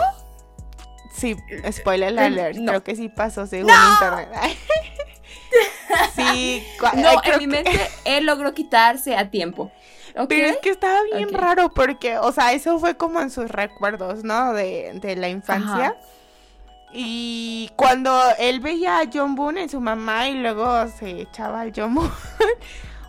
[1.13, 1.35] Sí,
[1.71, 2.71] spoiler Mm, alert, no.
[2.71, 4.29] creo que sí pasó según internet.
[6.15, 6.63] sí,
[6.95, 9.71] No, ay, en mi que- mente él logró quitarse a tiempo.
[10.27, 14.25] Pero es que estaba bien raro porque, o sea, eso fue como en sus recuerdos,
[14.25, 14.51] ¿no?
[14.53, 15.73] De, de la infancia.
[15.87, 15.95] Ajá.
[16.93, 21.71] Y cuando él veía a John Boone en su mamá y luego se echaba al
[21.73, 22.09] John Boone.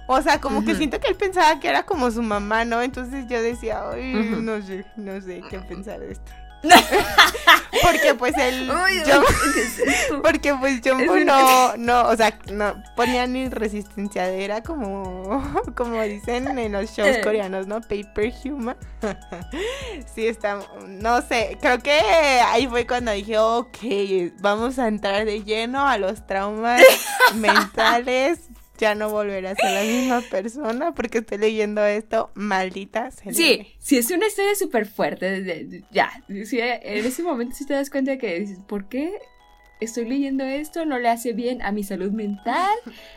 [0.06, 2.82] O sea, como que siento que él pensaba que era como su mamá, ¿no?
[2.82, 4.42] Entonces yo decía, ay, Ujú.
[4.42, 6.32] no sé, no sé qué pensar de esto.
[7.82, 8.70] porque pues él...
[10.22, 15.42] Porque pues un- no, no, o sea, no ponía ni resistencia, era como,
[15.74, 17.20] como dicen en los shows Eh.
[17.24, 17.80] coreanos, ¿no?
[17.80, 18.76] Paper human.
[20.14, 21.90] sí, está, no sé, creo que
[22.46, 23.78] ahí fue cuando dije, ok,
[24.40, 26.80] vamos a entrar de lleno a los traumas
[27.34, 28.48] mentales.
[28.78, 33.10] Ya no volveré a la misma persona porque estoy leyendo esto, maldita.
[33.10, 35.40] Sí, sí, es una historia súper fuerte.
[35.42, 36.10] de- de- ya,
[36.46, 39.12] sí, en ese momento sí te das cuenta que dices, ¿por qué
[39.80, 40.84] estoy leyendo esto?
[40.86, 42.70] No le hace bien a mi salud mental,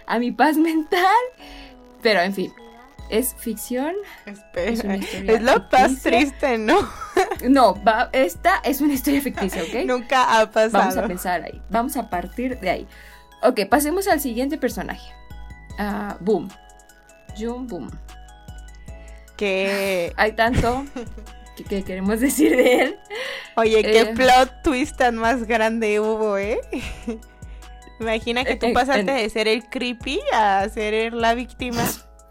[0.05, 1.15] a mi paz mental.
[2.01, 2.53] Pero en fin,
[3.09, 3.95] es ficción.
[4.25, 6.11] Espera, Es es lo más ficticia.
[6.11, 6.77] triste, ¿no?
[7.49, 9.85] No, va, esta es una historia ficticia, ¿ok?
[9.85, 10.79] Nunca ha pasado.
[10.79, 11.61] Vamos a pensar ahí.
[11.69, 12.87] Vamos a partir de ahí.
[13.41, 15.11] Ok, pasemos al siguiente personaje.
[15.77, 16.47] Ah, boom.
[17.37, 17.89] Jun Boom.
[19.37, 20.85] Que, Hay tanto
[21.57, 22.99] que, que queremos decir de él.
[23.57, 24.13] oye, qué Eh.
[24.15, 26.59] plot twist tan más grande hubo, ¿eh?
[27.99, 31.83] Imagina que tú Eh, eh, pasaste de ser el creepy a ser la víctima.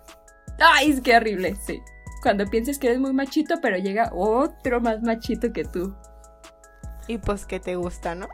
[0.58, 1.80] Ay, es que horrible, sí.
[2.22, 5.94] cuando piensas que eres muy machito, pero llega otro más machito que tú.
[7.08, 8.28] Y pues que te gusta, ¿no?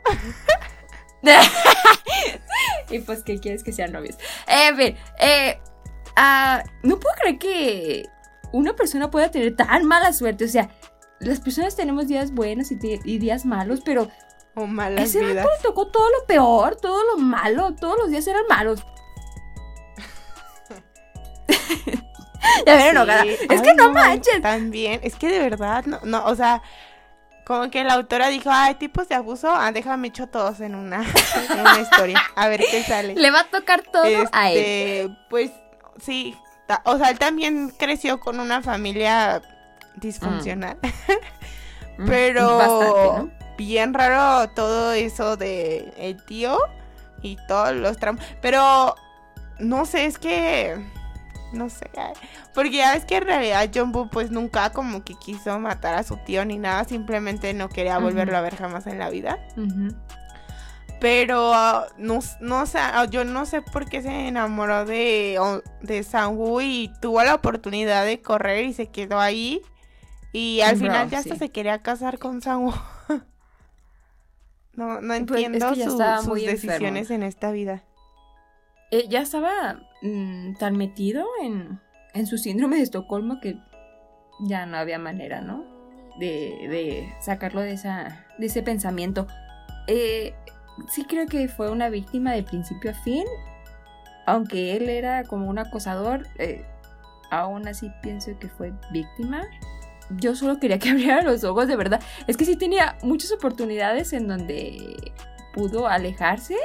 [2.89, 4.17] y pues que quieres que sean novios.
[4.47, 5.59] En fin, eh,
[6.15, 8.05] ah, no puedo creer que
[8.51, 10.45] una persona pueda tener tan mala suerte.
[10.45, 10.69] O sea,
[11.19, 12.75] las personas tenemos días buenos y,
[13.19, 14.09] días malos, pero
[14.55, 15.45] O malas ese vidas.
[15.45, 18.83] le tocó todo lo peor, todo lo malo, todos los días eran malos.
[22.65, 23.23] ya enojada.
[23.23, 23.29] Sí.
[23.29, 24.41] Es Ay, que no manches.
[24.41, 26.61] También, es que de verdad, no, no, o sea,
[27.45, 31.03] como que la autora dijo, ay, tipos de abuso, ah, déjame echo todos en una,
[31.51, 33.15] en una historia, a ver qué sale.
[33.15, 34.57] Le va a tocar todo a él.
[34.57, 35.51] Este, Pues
[35.99, 36.35] sí,
[36.85, 39.41] o sea, él también creció con una familia
[39.95, 40.77] disfuncional,
[41.97, 43.31] Mm, pero bastante, ¿no?
[43.57, 46.57] bien raro todo eso de el tío
[47.21, 48.95] y todos los tramos, pero
[49.59, 50.77] no sé, es que
[51.53, 51.89] no sé,
[52.53, 56.03] porque ya ves que en realidad John Boo pues nunca como que quiso matar a
[56.03, 59.37] su tío ni nada, simplemente no quería volverlo a ver jamás en la vida.
[60.99, 65.63] Pero ah, no, no sé, ah, yo no sé por qué se enamoró de, o-
[65.81, 69.61] de Sang-woo y tuvo la oportunidad de correr y se quedó ahí.
[70.31, 72.75] Y al Bro, final ya hasta se quería casar con Sang-woo.
[74.73, 76.35] no, no Pues, es entiendo que su- sus enfermo.
[76.35, 77.83] decisiones en esta vida.
[78.91, 81.79] Eh, ya estaba mm, tan metido en,
[82.13, 83.57] en su síndrome de Estocolmo que
[84.41, 85.63] ya no había manera, ¿no?
[86.19, 89.27] De, de sacarlo de, esa, de ese pensamiento.
[89.87, 90.33] Eh,
[90.89, 93.25] sí creo que fue una víctima de principio a fin.
[94.25, 96.65] Aunque él era como un acosador, eh,
[97.31, 99.43] aún así pienso que fue víctima.
[100.17, 102.01] Yo solo quería que abriera los ojos, de verdad.
[102.27, 105.13] Es que sí tenía muchas oportunidades en donde
[105.53, 106.57] pudo alejarse.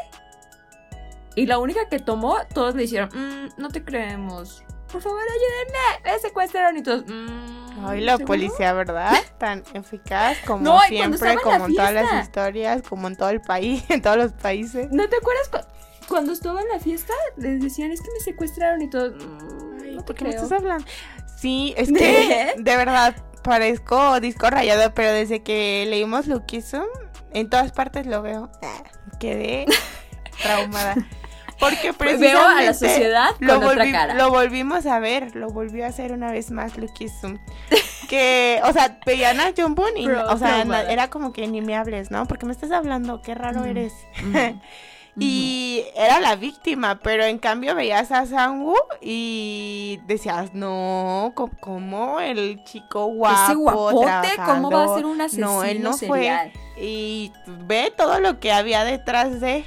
[1.37, 4.65] Y la única que tomó, todos le dijeron, "Mm, no te creemos.
[4.91, 6.13] Por favor, ayúdenme.
[6.15, 7.05] Me secuestraron y todos.
[7.07, 8.27] "Mm, Ay, la ¿seguro?".
[8.27, 9.13] policía, ¿verdad?
[9.39, 13.17] Tan eficaz como No, siempre, estaba en la como en todas las historias, como en
[13.17, 14.89] todo el país, en todos los países.
[14.91, 17.13] ¿No te acuerdas cu- cuando estaba en la fiesta?
[17.37, 19.13] Les decían, es que me secuestraron y todos.
[19.23, 20.43] "Mm, Ay, no te ¿Por qué me creo".
[20.43, 20.85] estás hablando?
[21.37, 26.83] Sí, es que de verdad parezco disco rayado, pero desde que leímos Luquism,
[27.33, 28.51] en todas partes lo veo.
[28.63, 28.83] Ah,
[29.21, 29.67] Quedé
[30.43, 30.95] traumada.
[31.59, 34.15] Porque precisamente Veo a la sociedad con lo, otra volvi- cara.
[34.15, 37.37] lo volvimos a ver, lo volvió a hacer una vez más Luquism.
[38.09, 41.61] Que, o sea, veían a John Boone y, Bro, o sea, era como que ni
[41.61, 42.25] me hables, ¿no?
[42.27, 43.67] Porque me estás hablando, qué raro Mm.
[43.67, 43.93] eres.
[44.23, 44.61] Ujú.
[45.19, 52.63] Y era la víctima, pero en cambio veías a Sang-woo y decías, no, ¿cómo el
[52.65, 53.45] chico guapo?
[53.45, 56.53] Ese guapote, ¿cómo va a ser un asesino No, él no fue.
[56.79, 59.65] Y ve todo lo que había detrás de...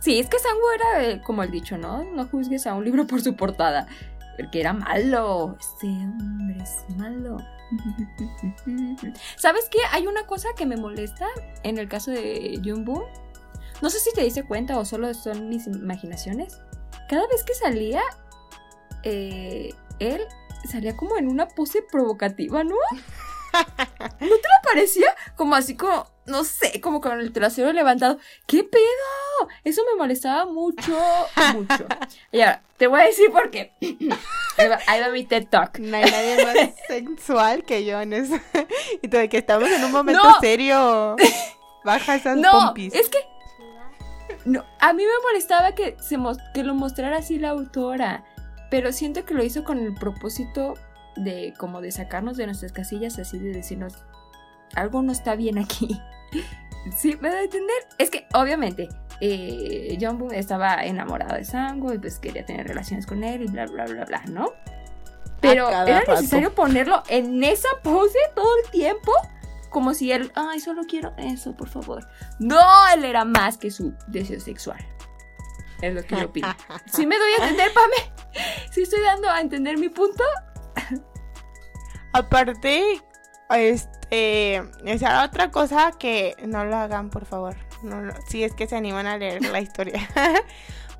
[0.00, 2.04] Sí, es que Sangu era eh, como el dicho, ¿no?
[2.04, 3.86] No juzgues a un libro por su portada.
[4.36, 5.56] Porque era malo.
[5.58, 7.38] Este hombre es malo.
[9.36, 9.78] ¿Sabes qué?
[9.92, 11.26] Hay una cosa que me molesta
[11.64, 13.08] en el caso de Jumbo.
[13.82, 16.60] No sé si te diste cuenta o solo son mis imaginaciones.
[17.08, 18.02] Cada vez que salía,
[19.02, 20.20] eh, él
[20.68, 22.76] salía como en una pose provocativa, ¿no?
[23.52, 25.08] ¿No te lo parecía?
[25.36, 28.18] Como así como, no sé, como con el trasero levantado.
[28.46, 29.48] ¿Qué pedo?
[29.64, 30.96] Eso me molestaba mucho,
[31.54, 31.86] mucho.
[32.32, 33.72] Y ahora, te voy a decir por qué.
[34.58, 35.78] Ahí va, ahí va mi TED Talk.
[35.78, 36.56] No hay nadie más
[36.88, 38.34] sensual que yo en eso.
[39.02, 40.40] Y todo de que estamos en un momento No.
[40.40, 41.14] serio.
[41.84, 42.92] Baja esas No, pompis.
[42.92, 43.18] es que
[44.44, 46.16] no, a mí me molestaba que, se
[46.54, 48.24] que lo mostrara así la autora,
[48.70, 50.74] pero siento que lo hizo con el propósito
[51.16, 53.94] de como de sacarnos de nuestras casillas, así de decirnos
[54.74, 56.00] algo no está bien aquí.
[56.96, 57.16] ¿Sí?
[57.20, 57.76] ¿Me da a entender?
[57.98, 58.88] Es que obviamente
[59.20, 63.46] eh, John Boone estaba enamorado de Sango y pues quería tener relaciones con él y
[63.46, 64.52] bla bla bla bla, ¿no?
[65.40, 66.12] Pero era rato.
[66.12, 69.12] necesario ponerlo en esa pose todo el tiempo.
[69.70, 72.08] Como si él, ay, solo quiero eso, por favor.
[72.38, 72.58] No,
[72.94, 74.78] él era más que su deseo sexual.
[75.82, 76.48] Es lo que yo opino.
[76.92, 78.42] ¿Sí me doy a entender, Pame?
[78.72, 80.24] ¿Sí estoy dando a entender mi punto?
[82.12, 83.02] Aparte,
[83.56, 87.56] este, esa otra cosa que no lo hagan, por favor.
[87.82, 90.08] No lo- si es que se animan a leer la historia.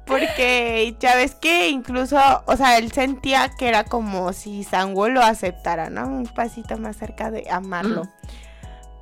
[0.07, 5.21] Porque ya ves que incluso, o sea, él sentía que era como si Sanguo lo
[5.21, 6.07] aceptara, ¿no?
[6.07, 8.05] Un pasito más cerca de amarlo.
[8.05, 8.09] Mm.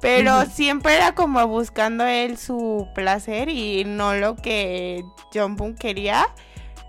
[0.01, 6.27] Pero siempre era como buscando él su placer y no lo que John Boone quería.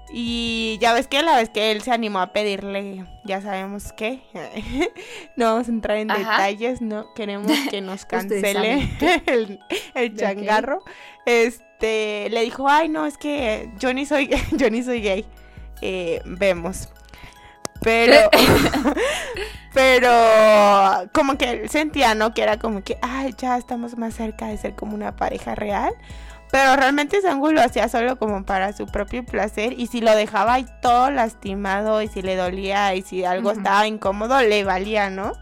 [0.10, 4.22] Y ya ves que la vez que él se animó a pedirle, ya sabemos qué.
[5.36, 6.20] no vamos a entrar en Ajá.
[6.20, 8.90] detalles, no queremos que nos cancele
[9.96, 10.84] el, changarro.
[11.26, 15.26] Este, le dijo, ay no, es que yo ni soy, yo ni soy gay.
[15.82, 16.90] Eh, vemos.
[17.82, 18.16] Pero,
[19.74, 20.12] pero
[21.14, 22.34] como que él sentía, ¿no?
[22.34, 25.94] Que era como que, ay, ya estamos más cerca de ser como una pareja real.
[26.52, 30.54] Pero realmente Sangu lo hacía solo como para su propio placer y si lo dejaba
[30.54, 35.34] ahí todo lastimado y si le dolía y si algo estaba incómodo, le valía, ¿no?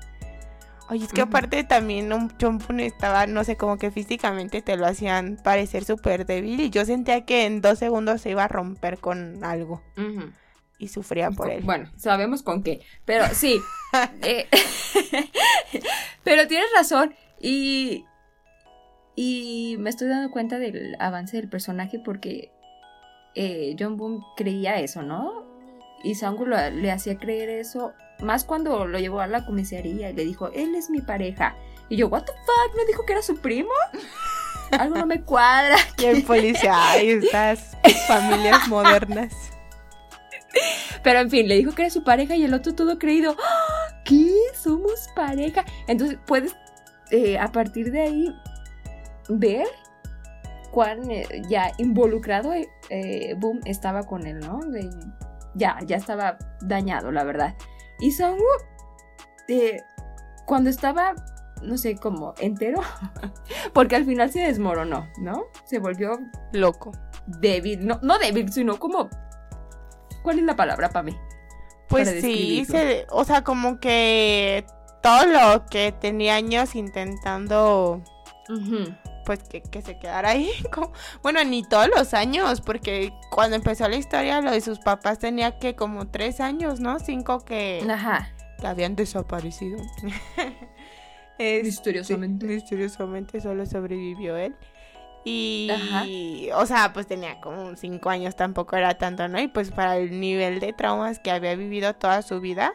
[0.89, 4.85] Oye, es que aparte también un Chompun estaba, no sé, como que físicamente te lo
[4.85, 8.99] hacían parecer súper débil y yo sentía que en dos segundos se iba a romper
[8.99, 9.81] con algo
[10.77, 11.63] y sufría por él.
[11.63, 12.81] Bueno, sabemos con qué.
[13.05, 13.59] Pero sí.
[14.21, 14.47] eh,
[16.23, 17.15] pero tienes razón.
[17.39, 18.05] Y.
[19.15, 22.51] Y me estoy dando cuenta del avance del personaje porque
[23.33, 25.45] eh, John Boone creía eso, ¿no?
[26.03, 27.93] Y Sangu lo- le hacía creer eso.
[28.19, 31.55] Más cuando lo llevó a la comisaría y le dijo, él es mi pareja.
[31.89, 32.77] Y yo, ¿What the fuck?
[32.77, 33.69] ¿No dijo que era su primo?
[34.71, 35.75] Algo no me cuadra.
[35.97, 39.33] Y el policía, ay, estas familias modernas.
[41.03, 43.35] Pero en fin, le dijo que era su pareja y el otro todo creído.
[43.39, 44.01] ¡Ah!
[44.03, 44.31] ¿Qué?
[44.55, 45.65] ¿Somos pareja?
[45.87, 46.55] Entonces puedes
[47.11, 48.35] eh, a partir de ahí
[49.29, 49.65] ver
[50.71, 54.59] cuán eh, ya involucrado eh, eh, Boom estaba con él, ¿no?
[54.59, 54.89] De-
[55.55, 57.55] ya, ya estaba dañado, la verdad.
[57.99, 58.45] Y Sangwoo,
[59.47, 59.81] eh,
[60.45, 61.15] cuando estaba,
[61.61, 62.81] no sé, como entero,
[63.73, 65.45] porque al final se desmoronó, ¿no?
[65.63, 66.19] Se volvió
[66.51, 66.91] Loco.
[67.25, 69.09] débil, no, no débil, sino como...
[70.23, 71.15] ¿Cuál es la palabra para mí?
[71.87, 74.65] Pues Para sí, se- o sea, como que
[75.03, 78.01] todo lo que tenía años intentando,
[79.25, 80.49] pues que, que se quedara ahí.
[80.73, 80.91] como-
[81.23, 85.59] bueno, ni todos los años, porque cuando empezó la historia, lo de sus papás tenía
[85.59, 86.99] que como tres años, ¿no?
[86.99, 88.33] Cinco que, Ajá.
[88.59, 89.77] que habían desaparecido.
[91.37, 92.45] Este, Misteriosamente.
[92.45, 94.55] misteriosamente solo sobrevivió él.
[95.25, 96.05] Y, Ajá.
[96.57, 99.37] o sea, pues tenía como cinco años, tampoco era tanto, ¿no?
[99.41, 102.73] Y pues para el nivel de traumas que había vivido toda su vida,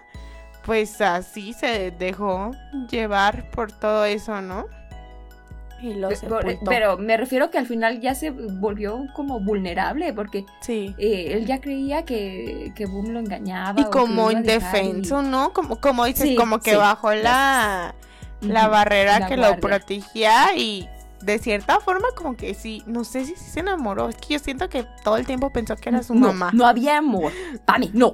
[0.67, 2.51] pues así se dejó
[2.91, 4.67] llevar por todo eso, ¿no?
[5.83, 6.09] Y lo.
[6.67, 10.95] Pero me refiero que al final ya se volvió como vulnerable porque sí.
[10.99, 13.81] eh, él ya creía que, que Boom lo engañaba.
[13.81, 15.53] Y como indefenso, ¿no?
[15.53, 17.95] Como, como dices, Sí, como que sí, bajó la,
[18.41, 20.89] y- la barrera la que lo protegía y
[21.23, 24.39] de cierta forma como que sí, no sé si sí se enamoró, es que yo
[24.39, 26.51] siento que todo el tiempo pensó que era su no, mamá.
[26.55, 27.33] No había amor.
[27.65, 28.13] Para mí, no.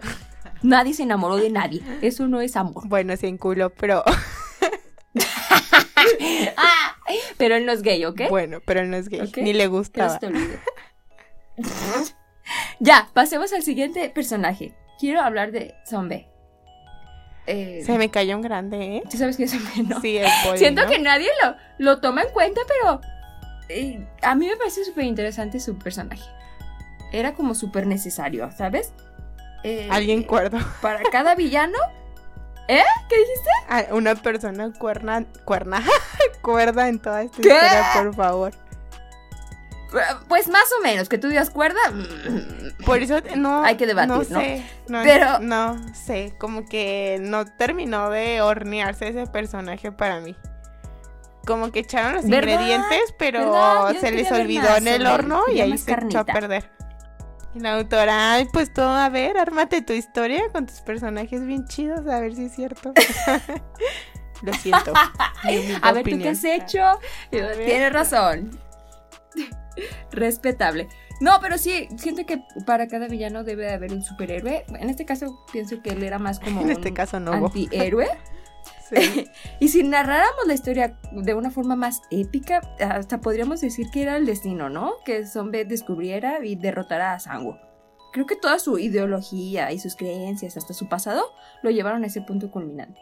[0.62, 1.82] Nadie se enamoró de nadie.
[2.02, 2.82] Eso no es amor.
[2.88, 4.02] Bueno, sí, en culo, pero
[6.56, 6.75] Ah,
[7.38, 8.22] pero él no es gay, ¿ok?
[8.30, 10.18] bueno, pero él no es gay, ni le gustaba.
[12.80, 14.74] ya, pasemos al siguiente personaje.
[14.98, 16.28] Quiero hablar de Zombie.
[17.46, 19.02] Eh, Se me cayó un grande, ¿eh?
[19.08, 20.00] ¿Tú sabes que es Zombie, no?
[20.00, 20.90] Sí, el Siento ¿no?
[20.90, 23.00] que nadie lo, lo toma en cuenta, pero
[23.68, 26.24] eh, a mí me parece súper interesante su personaje.
[27.12, 28.92] Era como súper necesario, ¿sabes?
[29.64, 30.58] Eh, Alguien cuerdo.
[30.82, 31.78] Para cada villano.
[32.68, 32.82] ¿Eh?
[33.08, 33.50] ¿Qué dijiste?
[33.68, 35.82] Ah, Una persona cuerna, cuerna,
[36.42, 37.48] cuerda en toda esta ¿Qué?
[37.48, 38.52] historia, por favor.
[40.28, 41.78] Pues más o menos, que tú digas cuerda.
[41.90, 43.64] mm, Por eso no.
[43.64, 49.08] Hay que debatir, no sé, no, Pero- no sé, como que no terminó de hornearse
[49.08, 50.36] ese personaje para mí.
[51.46, 52.54] Como que echaron los ¿Verdad?
[52.54, 56.68] ingredientes, pero se les olvidó más en el horno y ahí se echó a perder.
[57.56, 61.66] Y la autora, ay, pues tú, a ver, ármate tu historia con tus personajes bien
[61.66, 62.92] chidos, a ver si es cierto.
[64.42, 64.92] Lo siento.
[65.82, 66.82] A ver, ¿tú qué has hecho?
[67.30, 67.64] ver.
[67.64, 68.50] Tienes razón.
[70.10, 70.88] Respetable.
[71.22, 74.66] No, pero sí, siento que para cada villano debe de haber un superhéroe.
[74.78, 78.08] En este caso, pienso que él era más como En este un caso no antihéroe.
[78.88, 79.26] Sí.
[79.60, 84.16] Y si narráramos la historia de una forma más épica, hasta podríamos decir que era
[84.16, 84.92] el destino, ¿no?
[85.04, 87.56] Que Zombie descubriera y derrotara a Sangu.
[88.12, 92.22] Creo que toda su ideología y sus creencias, hasta su pasado, lo llevaron a ese
[92.22, 92.98] punto culminante.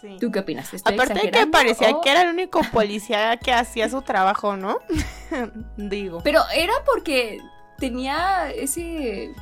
[0.00, 0.16] Sí.
[0.20, 0.72] ¿Tú qué opinas?
[0.72, 4.56] ¿Estoy Aparte de que parecía o- que era el único policía que hacía su trabajo,
[4.56, 4.78] ¿no?
[5.76, 6.20] Digo.
[6.22, 7.38] Pero era porque
[7.78, 9.32] tenía ese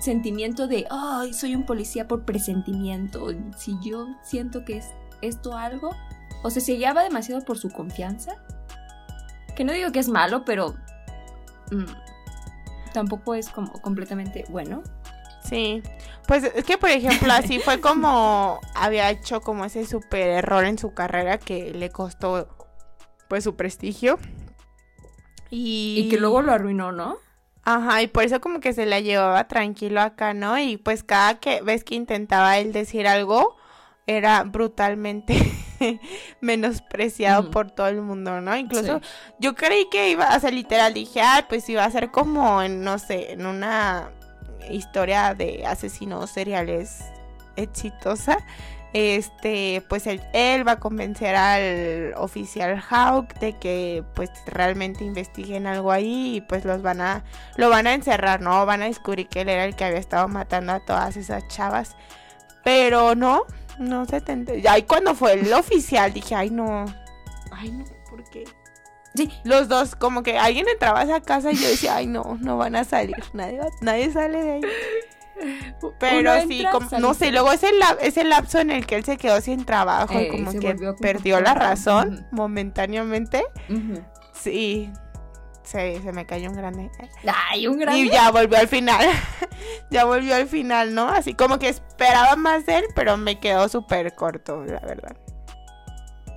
[0.00, 3.28] sentimiento de, ay, soy un policía por presentimiento.
[3.56, 4.86] Si yo siento que es
[5.22, 5.96] esto algo,
[6.42, 8.36] o sea, se guiaba demasiado por su confianza.
[9.56, 10.74] Que no digo que es malo, pero
[11.70, 11.84] mm,
[12.92, 14.82] tampoco es como completamente bueno.
[15.44, 15.82] Sí.
[16.26, 20.78] Pues es que, por ejemplo, así fue como había hecho como ese super error en
[20.78, 22.48] su carrera que le costó
[23.28, 24.18] pues su prestigio.
[25.50, 27.18] Y, Y que luego lo arruinó, ¿no?
[27.64, 30.58] Ajá, y por eso como que se la llevaba tranquilo acá, ¿no?
[30.58, 33.56] Y pues cada que vez que intentaba él decir algo,
[34.06, 35.36] era brutalmente
[36.40, 38.56] menospreciado por todo el mundo, ¿no?
[38.56, 39.06] Incluso Sí.
[39.38, 42.82] yo creí que iba a ser literal, dije, ah, pues iba a ser como en,
[42.82, 44.10] no sé, en una
[44.70, 47.04] historia de asesinos seriales
[47.56, 48.38] exitosa,
[48.92, 55.66] este, pues él, él, va a convencer al oficial Hawk de que pues realmente investiguen
[55.66, 57.24] algo ahí y pues los van a,
[57.56, 58.66] lo van a encerrar, ¿no?
[58.66, 61.96] Van a descubrir que él era el que había estado matando a todas esas chavas.
[62.64, 63.44] Pero no,
[63.82, 66.84] no se te Ay, cuando fue el oficial dije, ay no,
[67.50, 68.44] ay no, ¿por qué?
[69.14, 72.38] Sí, los dos, como que alguien entraba a esa casa y yo decía, ay no,
[72.40, 74.62] no van a salir, nadie, nadie sale de ahí.
[75.98, 76.64] Pero sí,
[76.98, 79.64] no sé, luego es el, es el lapso en el que él se quedó sin
[79.64, 83.44] trabajo y como que perdió la razón momentáneamente.
[84.32, 84.90] Sí,
[85.64, 86.90] se me cayó un grande.
[87.50, 88.00] Ay, un grande.
[88.00, 89.06] Y ya volvió al final.
[89.90, 91.08] ya volvió al final, ¿no?
[91.08, 95.16] Así como que esperaba más de él, pero me quedó súper corto, la verdad.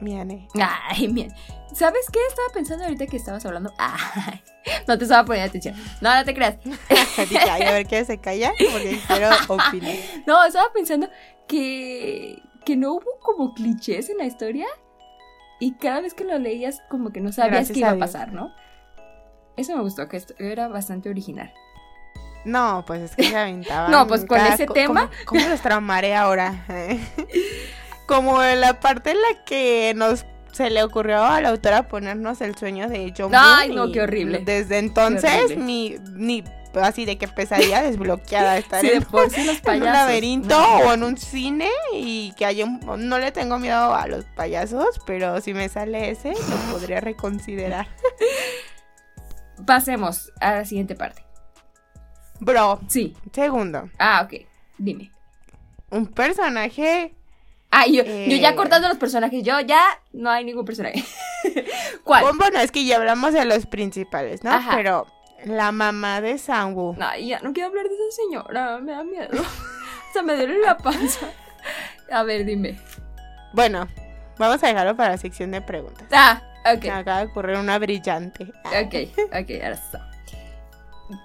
[0.02, 0.48] Miane.
[0.60, 1.34] Ay, bien.
[1.74, 2.20] ¿Sabes qué?
[2.30, 3.74] Estaba pensando ahorita que estabas hablando.
[3.78, 4.42] Ay,
[4.88, 5.76] no te estaba poniendo atención.
[6.02, 6.58] No, no te creas.
[6.64, 9.96] Dije, a ver qué se calla porque quiero opinar.
[10.26, 11.10] No, estaba pensando
[11.48, 14.68] que, que no hubo como clichés en la historia
[15.60, 18.54] y cada vez que lo leías como que no sabías qué iba a pasar, ¿no?
[19.58, 21.54] Eso me gustó, que esto era bastante original.
[22.44, 23.88] No, pues es que se aventaba.
[23.90, 25.10] no, pues con ese tema.
[25.26, 26.66] ¿Cómo, los traumaré ahora?
[28.06, 32.40] como en la parte en la que nos se le ocurrió a la autora ponernos
[32.40, 34.40] el sueño de John Ay, no, qué horrible.
[34.46, 36.46] Desde entonces, ni, ni
[36.82, 39.88] así de que pesadilla desbloqueada estar sí, en, por sí los payasos.
[39.88, 42.80] un laberinto o en un cine y que haya un...
[43.10, 47.88] No le tengo miedo a los payasos, pero si me sale ese, lo podría reconsiderar.
[49.66, 51.24] Pasemos a la siguiente parte.
[52.40, 52.80] Bro.
[52.88, 53.16] Sí.
[53.32, 53.90] Segundo.
[53.98, 54.46] Ah, ok.
[54.78, 55.12] Dime.
[55.90, 57.16] Un personaje.
[57.72, 59.82] Ah, yo, yo ya eh, cortando los personajes, yo ya
[60.14, 61.04] no hay ningún personaje.
[62.04, 62.24] ¿Cuál?
[62.38, 64.52] Bueno, es que ya hablamos de los principales, ¿no?
[64.74, 65.08] Pero
[65.46, 66.96] la mamá de Sangu.
[66.98, 69.30] No, ya no quiero hablar de esa señora, me da miedo.
[69.34, 71.28] o sea, me duele la panza.
[72.12, 72.80] A ver, dime.
[73.54, 73.88] Bueno,
[74.38, 76.08] vamos a dejarlo para la sección de preguntas.
[76.12, 76.84] Ah, ok.
[76.84, 78.52] Me acaba de ocurrir una brillante.
[78.66, 78.96] Ok,
[79.28, 80.10] ok, ahora está.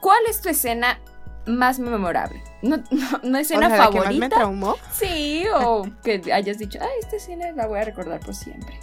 [0.01, 1.01] ¿Cuál es tu escena
[1.47, 2.43] más memorable?
[2.62, 2.82] ¿No,
[3.22, 4.11] no, escena o sea, favorita?
[4.11, 4.76] que más me traumó?
[4.93, 8.78] Sí, o que hayas dicho, ah, esta escena la voy a recordar por siempre.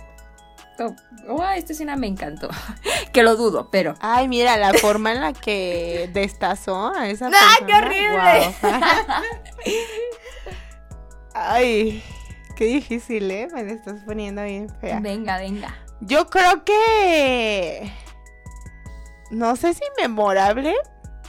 [0.79, 0.95] O,
[1.29, 2.49] oh, ah, esta escena me encantó.
[3.13, 3.95] que lo dudo, pero.
[3.99, 8.55] Ay, mira, la forma en la que destazó a esa ¡Ay, qué horrible!
[11.33, 12.03] Ay,
[12.55, 13.47] qué difícil, ¿eh?
[13.53, 14.99] Me la estás poniendo bien fea.
[14.99, 15.75] Venga, venga.
[16.01, 17.91] Yo creo que.
[19.31, 20.75] No sé si memorable.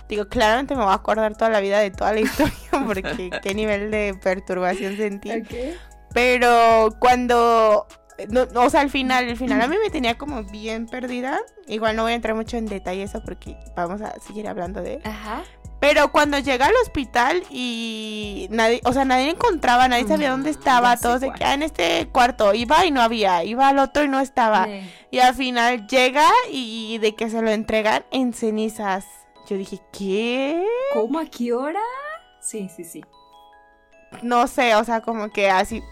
[0.09, 2.55] Digo, claramente me voy a acordar toda la vida de toda la historia
[2.87, 5.31] porque qué nivel de perturbación sentí.
[6.15, 7.87] Pero cuando
[8.29, 11.39] no, o sea, al final, al final a mí me tenía como bien perdida.
[11.69, 15.01] Igual no voy a entrar mucho en detalle eso porque vamos a seguir hablando de.
[15.05, 15.45] Ajá.
[15.81, 20.97] Pero cuando llega al hospital y nadie, o sea, nadie encontraba, nadie sabía dónde estaba,
[20.97, 24.09] todos de que ah, en este cuarto iba y no había, iba al otro y
[24.09, 24.69] no estaba.
[25.11, 29.07] Y al final llega y de que se lo entregan en cenizas.
[29.49, 30.65] Yo dije, ¿qué?
[30.93, 31.81] ¿Cómo a qué hora?
[32.41, 33.05] Sí, sí, sí.
[34.23, 35.83] No sé, o sea, como que así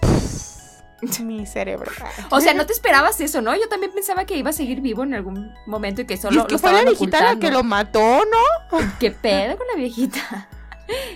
[1.22, 1.90] mi cerebro.
[2.30, 3.54] O sea, no te esperabas eso, ¿no?
[3.54, 6.36] Yo también pensaba que iba a seguir vivo en algún momento y que solo.
[6.36, 8.78] Y es que fue la viejita la que lo mató, ¿no?
[9.00, 10.48] ¿Qué pedo con la viejita?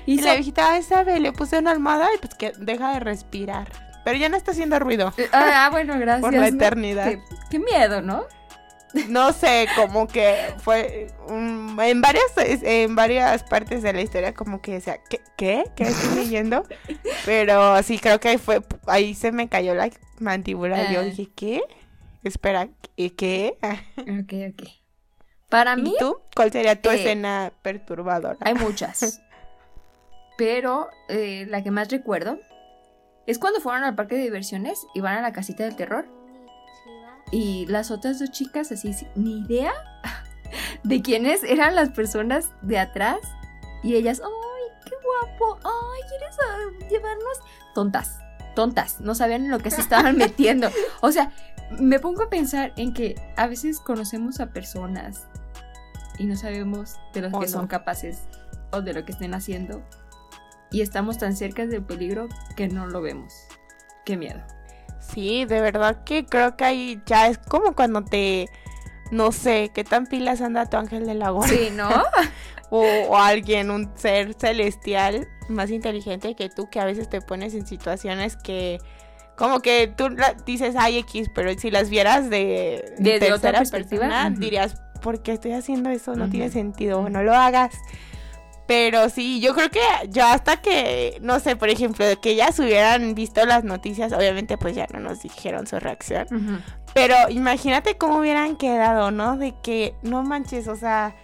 [0.04, 3.68] Y, la viejita esa le puse una almohada y pues que deja de respirar.
[4.04, 5.14] Pero ya no está haciendo ruido.
[5.16, 6.22] Eh, ah, bueno, gracias.
[6.22, 7.12] Por la eternidad.
[7.48, 8.24] qué miedo, ¿no?
[9.08, 14.72] No sé, como que fue en varias en varias partes de la historia como que
[14.72, 15.20] decía, ¿qué?
[15.36, 16.64] ¿Qué, ¿Qué estoy leyendo?
[17.24, 21.04] Pero sí creo que ahí fue ahí se me cayó la mandíbula y yo ah.
[21.04, 21.62] dije, ¿qué?
[22.22, 23.56] Espera, ¿qué?
[23.96, 24.68] ok, ok.
[25.48, 28.38] Para mí tú cuál sería tu eh, escena perturbadora?
[28.40, 29.20] Hay muchas.
[30.38, 32.38] pero eh, la que más recuerdo
[33.26, 36.19] es cuando fueron al parque de diversiones y van a la casita del terror
[37.30, 39.72] y las otras dos chicas, así, ni idea
[40.84, 43.18] de quiénes eran las personas de atrás.
[43.82, 45.58] Y ellas, ¡ay, qué guapo!
[45.64, 47.38] ¡Ay, quieres ah, llevarnos!
[47.74, 48.18] Tontas,
[48.54, 50.68] tontas, no sabían en lo que se estaban metiendo.
[51.00, 51.32] O sea,
[51.78, 55.26] me pongo a pensar en que a veces conocemos a personas
[56.18, 58.18] y no sabemos de lo que son capaces
[58.72, 59.82] o de lo que estén haciendo.
[60.72, 63.32] Y estamos tan cerca del peligro que no lo vemos.
[64.04, 64.40] Qué miedo.
[65.12, 68.48] Sí, de verdad que creo que ahí ya es como cuando te,
[69.10, 71.58] no sé, qué tan pilas anda tu ángel de la guardia.
[71.58, 71.88] Sí, ¿no?
[72.70, 77.66] o, alguien, un ser celestial más inteligente que tú, que a veces te pones en
[77.66, 78.78] situaciones que
[79.36, 84.82] como que tú dices ay X, pero si las vieras de, de, otra perspectiva, dirías,
[85.00, 86.14] ¿por qué estoy haciendo eso?
[86.14, 87.74] No tiene sentido, no lo hagas.
[88.70, 93.16] Pero sí, yo creo que ya hasta que, no sé, por ejemplo, que ellas hubieran
[93.16, 96.62] visto las noticias, obviamente pues ya no nos dijeron su reacción.
[96.94, 99.36] Pero imagínate cómo hubieran quedado, ¿no?
[99.36, 101.16] De que, no manches, o sea,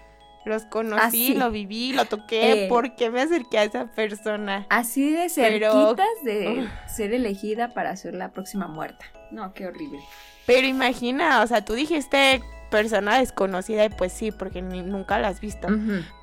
[0.44, 1.34] los conocí, Así.
[1.34, 2.68] lo viví, lo toqué, Eh.
[2.68, 4.66] ¿por qué me acerqué a esa persona?
[4.68, 9.04] Así de Pero- cerquitas de ser elegida para ser la próxima muerta.
[9.30, 10.00] No, qué horrible.
[10.46, 12.42] Pero imagina, o sea, tú dijiste
[12.72, 15.68] persona desconocida y pues sí, porque ni- nunca la has visto.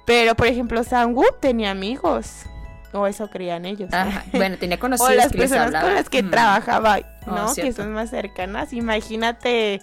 [0.06, 2.44] Pero, por ejemplo, Sangu tenía amigos.
[2.92, 3.92] O eso creían ellos.
[3.92, 4.24] Ajá.
[4.34, 6.30] Bueno, tenía o conocidos las que les personas con las que Mm.
[6.32, 7.56] trabajaba, Oh, ¿no?
[7.56, 8.72] que son más cercanas.
[8.74, 9.82] Imagínate,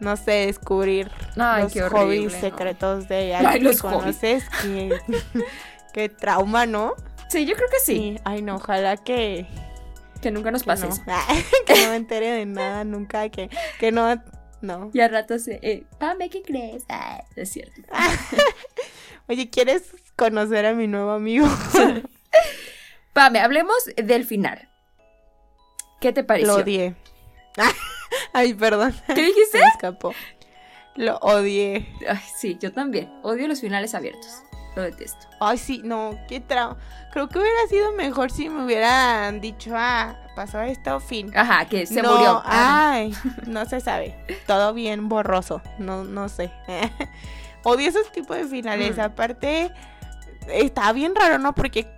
[0.00, 2.40] no sé, descubrir Ay, los qué horrible, hobbies no.
[2.40, 4.44] secretos de Ay, alguien los que conoces.
[4.62, 4.96] Que,
[5.92, 6.94] que trauma, ¿no?
[7.28, 8.18] Sí, yo creo que sí.
[8.24, 9.46] Ay, no, ojalá que,
[10.22, 10.94] Que nunca nos que pase no.
[10.94, 11.02] eso.
[11.66, 13.28] que no me entere de nada nunca.
[13.28, 13.50] Que,
[13.80, 14.22] que no,
[14.62, 14.90] no.
[14.94, 15.58] Y al rato se...
[15.60, 16.84] Eh, Pame, ¿qué crees?
[16.88, 17.82] Ah, es cierto.
[19.28, 21.46] Oye, ¿quieres conocer a mi nuevo amigo?
[23.12, 24.68] Pame, hablemos del final.
[26.00, 26.56] ¿Qué te pareció?
[26.56, 26.94] Lo odié.
[28.32, 28.94] Ay, perdón.
[29.06, 29.58] ¿Qué dijiste?
[29.58, 30.14] Se me escapó.
[30.94, 31.88] Lo odié.
[32.08, 33.10] Ay, sí, yo también.
[33.22, 34.42] Odio los finales abiertos.
[34.76, 35.26] Lo detesto.
[35.40, 36.76] Ay, sí, no, qué trauma.
[37.10, 41.32] Creo que hubiera sido mejor si me hubieran dicho, ah, pasó esto, fin.
[41.34, 42.42] Ajá, que se no, murió.
[42.44, 43.14] Ah, Ay,
[43.46, 44.14] no se sabe.
[44.46, 45.62] Todo bien borroso.
[45.78, 46.52] No, no sé.
[47.64, 48.98] Odio esos tipos de finales.
[48.98, 49.00] Mm.
[49.00, 49.72] Aparte,
[50.46, 51.54] está bien raro, ¿no?
[51.54, 51.88] Porque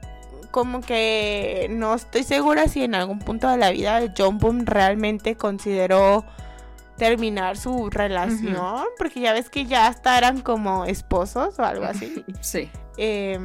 [0.53, 5.37] como que no estoy segura si en algún punto de la vida John Boom realmente
[5.37, 6.24] consideró
[6.99, 8.57] terminar su relación.
[8.99, 12.24] Porque ya ves que ya hasta eran como esposos o algo así.
[12.40, 12.70] Sí.
[12.96, 13.38] Eh,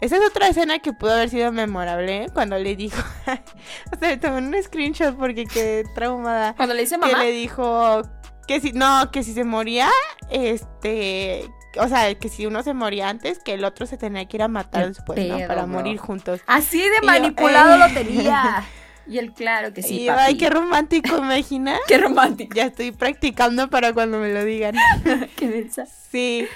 [0.00, 2.26] esa es otra escena que pudo haber sido memorable ¿eh?
[2.32, 3.00] cuando le dijo,
[3.92, 7.24] o sea, le tomé un screenshot porque quedé traumada, Cuando le dice que mamá.
[7.24, 8.02] le dijo
[8.46, 9.88] que si no, que si se moría,
[10.30, 11.48] este,
[11.78, 14.42] o sea, que si uno se moría antes, que el otro se tenía que ir
[14.42, 15.38] a matar después, ¿no?
[15.46, 15.72] Para bro.
[15.72, 16.40] morir juntos.
[16.46, 17.88] Así de Y yo, manipulado eh.
[17.88, 18.64] lo tenía.
[19.06, 20.20] Y él, claro que sí, y papi.
[20.22, 21.76] ay, qué romántico, imagina.
[21.88, 22.54] Qué romántico.
[22.54, 24.74] Ya estoy practicando para cuando me lo digan.
[25.36, 25.86] Qué densa.
[25.86, 26.46] Sí.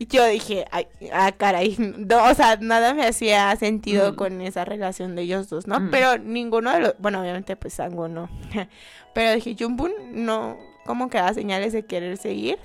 [0.00, 1.74] Yo dije, ay, ah, caray.
[1.78, 4.16] No, o sea, nada me hacía sentido Mm.
[4.16, 5.80] con esa relación de ellos dos, ¿no?
[5.80, 5.90] Mm.
[5.90, 6.94] Pero ninguno de los.
[6.98, 8.28] Bueno, obviamente, pues Sango no.
[9.14, 10.56] Pero dije, Jumbun no.
[10.86, 12.58] Como que da señales de querer seguir.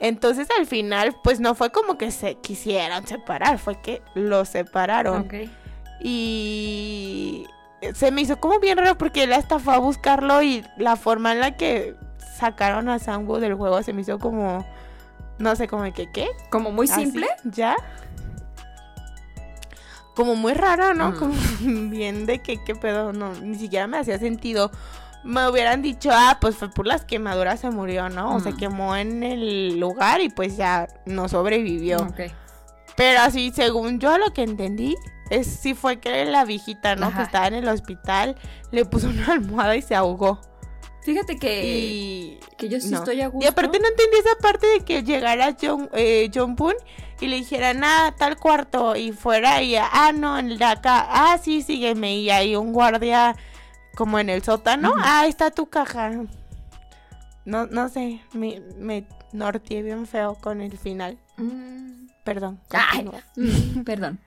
[0.00, 5.22] Entonces, al final, pues no fue como que se quisieran separar, fue que los separaron.
[5.22, 5.34] Ok.
[6.02, 7.46] Y
[7.94, 11.32] se me hizo como bien raro porque él hasta fue a buscarlo y la forma
[11.32, 11.94] en la que
[12.38, 14.66] sacaron a Sangu del juego se me hizo como.
[15.38, 16.28] No sé, como de que, ¿qué?
[16.50, 17.02] Como muy ¿Así?
[17.04, 17.26] simple.
[17.44, 17.74] ¿Ya?
[20.14, 21.12] Como muy raro, ¿no?
[21.12, 21.16] Mm.
[21.16, 21.34] Como
[21.90, 23.12] bien de que, ¿qué pedo?
[23.12, 24.70] No, ni siquiera me hacía sentido.
[25.24, 28.36] Me hubieran dicho, ah, pues fue por las quemaduras se murió, ¿no?
[28.36, 28.56] O se Mm.
[28.56, 32.06] quemó en el lugar y pues ya no sobrevivió.
[32.96, 34.96] Pero así, según yo lo que entendí,
[35.30, 37.06] es sí fue que la viejita, ¿no?
[37.06, 37.18] Ajá.
[37.18, 38.36] Que estaba en el hospital,
[38.70, 40.40] le puso una almohada y se ahogó.
[41.02, 42.98] Fíjate que, y que yo sí no.
[42.98, 43.42] estoy a gusto.
[43.44, 46.74] y aparte no entendí esa parte de que llegara John, eh, John Poon
[47.20, 51.06] y le dijera, ah, tal cuarto, y fuera y, ah, no, en el de acá,
[51.08, 53.34] ah, sí, sígueme, y hay un guardia
[53.94, 56.12] como en el sótano, ah, está tu caja.
[57.44, 61.18] No, no sé, me, me norteé bien feo con el final.
[61.36, 62.60] Mm, Perdón.
[62.70, 63.10] Ay.
[63.36, 64.20] mm, perdón.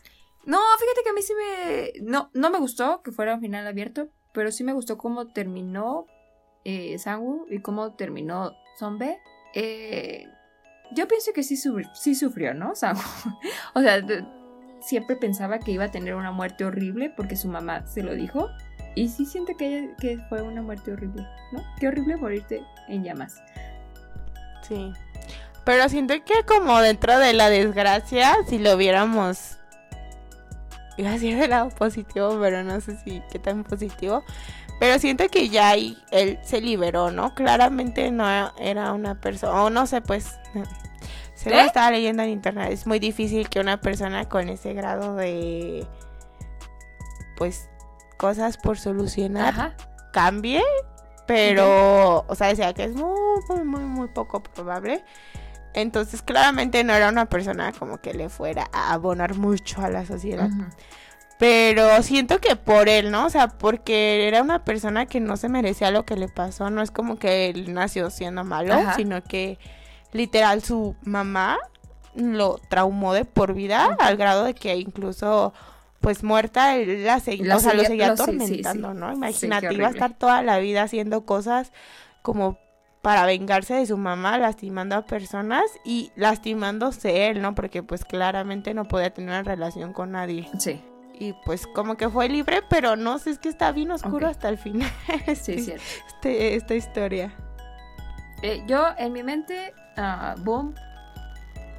[0.46, 2.06] No, fíjate que a mí sí me...
[2.06, 6.08] No, no me gustó que fuera un final abierto, pero sí me gustó cómo terminó
[6.66, 9.20] eh, Sangu y cómo terminó Zombe.
[9.54, 10.28] Eh,
[10.92, 11.56] yo pienso que sí,
[11.94, 12.76] sí sufrió, ¿no?
[12.76, 13.02] Sangu.
[13.74, 14.02] o sea,
[14.82, 18.50] siempre pensaba que iba a tener una muerte horrible porque su mamá se lo dijo.
[18.96, 21.64] Y sí siento que, que fue una muerte horrible, ¿no?
[21.80, 23.42] Qué horrible morirte en llamas.
[24.62, 24.94] Sí.
[25.66, 29.58] Pero siento que como dentro de la desgracia, si lo viéramos...
[30.98, 34.24] Iba a decir del lado positivo, pero no sé si qué tan positivo.
[34.80, 37.34] Pero siento que ya ahí él se liberó, ¿no?
[37.36, 38.26] Claramente no
[38.58, 39.64] era una persona...
[39.64, 40.38] O no sé, pues...
[41.36, 41.66] Se lo ¿Eh?
[41.66, 42.72] estaba leyendo en internet.
[42.72, 45.88] Es muy difícil que una persona con ese grado de...
[47.38, 47.70] Pues...
[48.18, 49.76] Cosas por solucionar Ajá.
[50.14, 50.62] cambie,
[51.26, 55.04] pero, o sea, decía que es muy, muy, muy, muy poco probable.
[55.74, 60.06] Entonces, claramente no era una persona como que le fuera a abonar mucho a la
[60.06, 60.50] sociedad.
[61.40, 63.26] Pero siento que por él, ¿no?
[63.26, 66.70] O sea, porque era una persona que no se merecía lo que le pasó.
[66.70, 68.96] No es como que él nació siendo malo, Ajá.
[68.96, 69.58] sino que
[70.12, 71.58] literal su mamá
[72.16, 75.54] lo traumó de por vida al grado de que incluso
[76.00, 78.98] pues muerta él la seguía, La o sea, lo seguía- sí, sí, atormentando, sí.
[79.00, 79.12] ¿no?
[79.14, 81.72] Imagínate, iba a estar toda la vida haciendo cosas
[82.22, 82.60] como
[83.04, 87.54] para vengarse de su mamá, lastimando a personas y lastimándose él, ¿no?
[87.54, 90.50] Porque pues claramente no podía tener una relación con nadie.
[90.58, 90.82] Sí.
[91.20, 94.48] Y pues como que fue libre, pero no sé, es que está bien oscuro hasta
[94.50, 94.90] el final.
[95.36, 95.84] Sí, este- es cierto.
[96.08, 97.34] este- esta historia.
[98.42, 100.74] Eh, yo, en mi mente, a Boom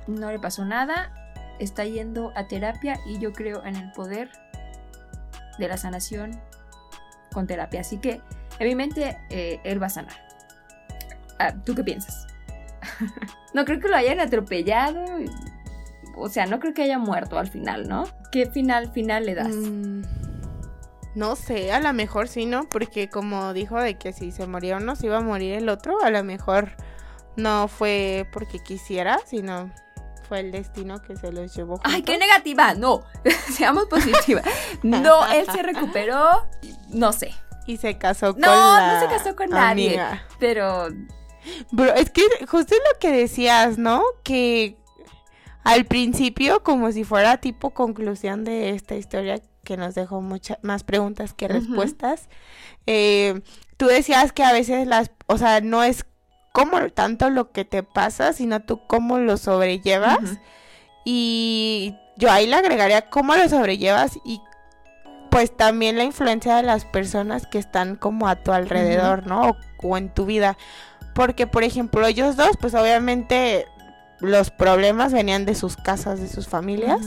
[0.06, 1.10] no le pasó nada.
[1.58, 4.30] Está yendo a terapia y yo creo en el poder
[5.58, 6.38] de la sanación
[7.32, 7.80] con terapia.
[7.80, 8.20] Así que,
[8.58, 10.23] en mi mente, eh, él va a sanar.
[11.38, 12.26] Ah, ¿Tú qué piensas?
[13.54, 15.04] no creo que lo hayan atropellado.
[16.16, 18.04] O sea, no creo que haya muerto al final, ¿no?
[18.30, 19.48] ¿Qué final final le das?
[19.48, 20.02] Mm,
[21.16, 22.68] no sé, a lo mejor sí, ¿no?
[22.68, 26.02] Porque como dijo de que si se moría uno, se iba a morir el otro,
[26.04, 26.70] a lo mejor
[27.36, 29.70] no fue porque quisiera, sino
[30.28, 31.80] fue el destino que se los llevó.
[31.84, 32.74] ¡Ay, qué negativa!
[32.74, 33.02] No,
[33.52, 34.44] seamos positivas.
[34.82, 36.46] No, él se recuperó.
[36.90, 37.32] No sé.
[37.66, 39.88] Y se casó con No, la no se casó con nadie.
[40.00, 40.22] amiga.
[40.38, 40.88] Pero
[41.70, 44.02] Bro, es que justo lo que decías, ¿no?
[44.22, 44.76] Que
[45.64, 50.84] al principio, como si fuera tipo conclusión de esta historia que nos dejó muchas más
[50.84, 52.28] preguntas que respuestas,
[52.86, 53.40] eh,
[53.76, 56.04] tú decías que a veces las, o sea, no es
[56.52, 60.38] como tanto lo que te pasa, sino tú cómo lo sobrellevas.
[61.04, 64.40] Y yo ahí le agregaría cómo lo sobrellevas y
[65.30, 69.50] pues también la influencia de las personas que están como a tu alrededor, ¿no?
[69.50, 70.56] O, o en tu vida.
[71.14, 73.66] Porque, por ejemplo, ellos dos, pues obviamente
[74.20, 77.00] los problemas venían de sus casas, de sus familias.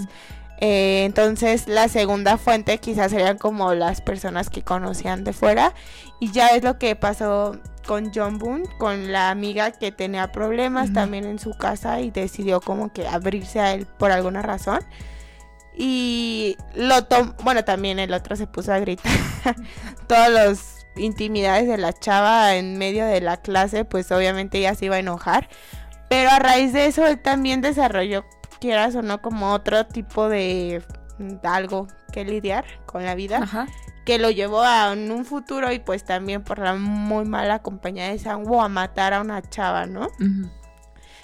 [0.60, 5.74] Eh, entonces la segunda fuente quizás serían como las personas que conocían de fuera.
[6.20, 10.93] Y ya es lo que pasó con John Boone, con la amiga que tenía problemas
[10.93, 14.80] también en su casa y decidió como que abrirse a él por alguna razón.
[15.76, 19.12] Y lo tomó, bueno, también el otro se puso a gritar
[20.08, 24.86] todas las intimidades de la chava en medio de la clase, pues obviamente ella se
[24.86, 25.50] iba a enojar.
[26.10, 28.26] Pero a raíz de eso él también desarrolló,
[28.60, 30.84] quieras o no, como otro tipo de
[31.43, 33.68] algo que lidiar con la vida Ajá.
[34.06, 38.20] que lo llevó a un futuro y pues también por la muy mala compañía de
[38.20, 40.08] Sango a matar a una chava, ¿no?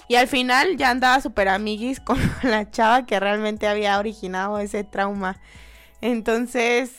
[0.08, 4.84] Y al final ya andaba súper amiguis con la chava que realmente había originado ese
[4.84, 5.40] trauma.
[6.02, 6.92] Entonces,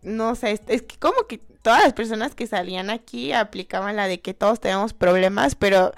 [0.00, 4.06] no sé, es, es que como que todas las personas que salían aquí aplicaban la
[4.06, 5.92] de que todos tenemos problemas, pero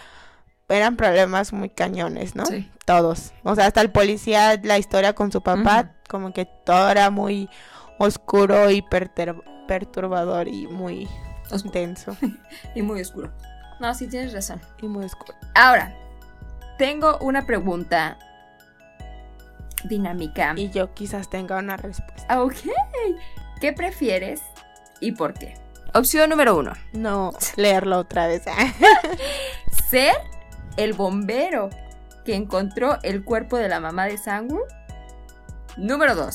[0.68, 2.46] eran problemas muy cañones, ¿no?
[2.46, 2.70] Sí.
[2.84, 3.32] Todos.
[3.42, 7.48] O sea, hasta el policía, la historia con su papá, como que todo era muy
[7.98, 8.84] oscuro y
[9.66, 11.08] perturbador y muy
[11.72, 12.16] denso.
[12.74, 13.32] Y muy oscuro.
[13.80, 14.60] No, sí tienes razón.
[14.82, 15.34] y muy oscuro.
[15.54, 15.94] Ahora,
[16.78, 18.18] tengo una pregunta
[19.84, 20.54] dinámica.
[20.56, 22.42] Y yo quizás tenga una respuesta.
[22.42, 22.56] Ok.
[23.60, 24.42] ¿Qué prefieres
[25.04, 25.54] y por qué?
[25.92, 26.72] Opción número uno.
[26.92, 28.42] No leerlo otra vez.
[29.88, 30.14] Ser
[30.76, 31.70] el bombero
[32.24, 34.60] que encontró el cuerpo de la mamá de Sangu.
[35.76, 36.34] Número 2.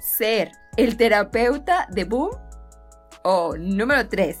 [0.00, 2.30] Ser el terapeuta de Boom.
[3.22, 4.36] O número 3.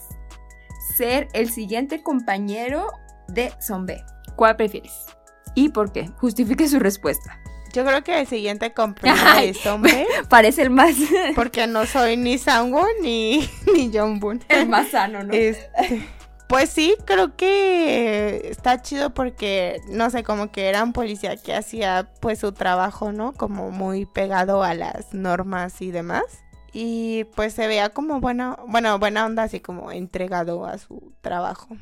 [0.96, 2.88] Ser el siguiente compañero
[3.28, 4.04] de Zombie.
[4.36, 5.06] ¿Cuál prefieres?
[5.54, 6.08] ¿Y por qué?
[6.18, 7.39] Justifique su respuesta.
[7.72, 9.50] Yo creo que el siguiente Ay.
[9.50, 10.94] es hombre, Parece el más,
[11.34, 14.40] porque no soy ni Sango ni, ni John Boone.
[14.48, 15.32] el más sano, ¿no?
[15.32, 16.08] Este,
[16.48, 21.54] pues sí, creo que está chido porque, no sé, como que era un policía que
[21.54, 23.32] hacía pues su trabajo, ¿no?
[23.32, 26.24] Como muy pegado a las normas y demás.
[26.72, 31.76] Y pues se veía como buena, bueno, buena onda, así como entregado a su trabajo,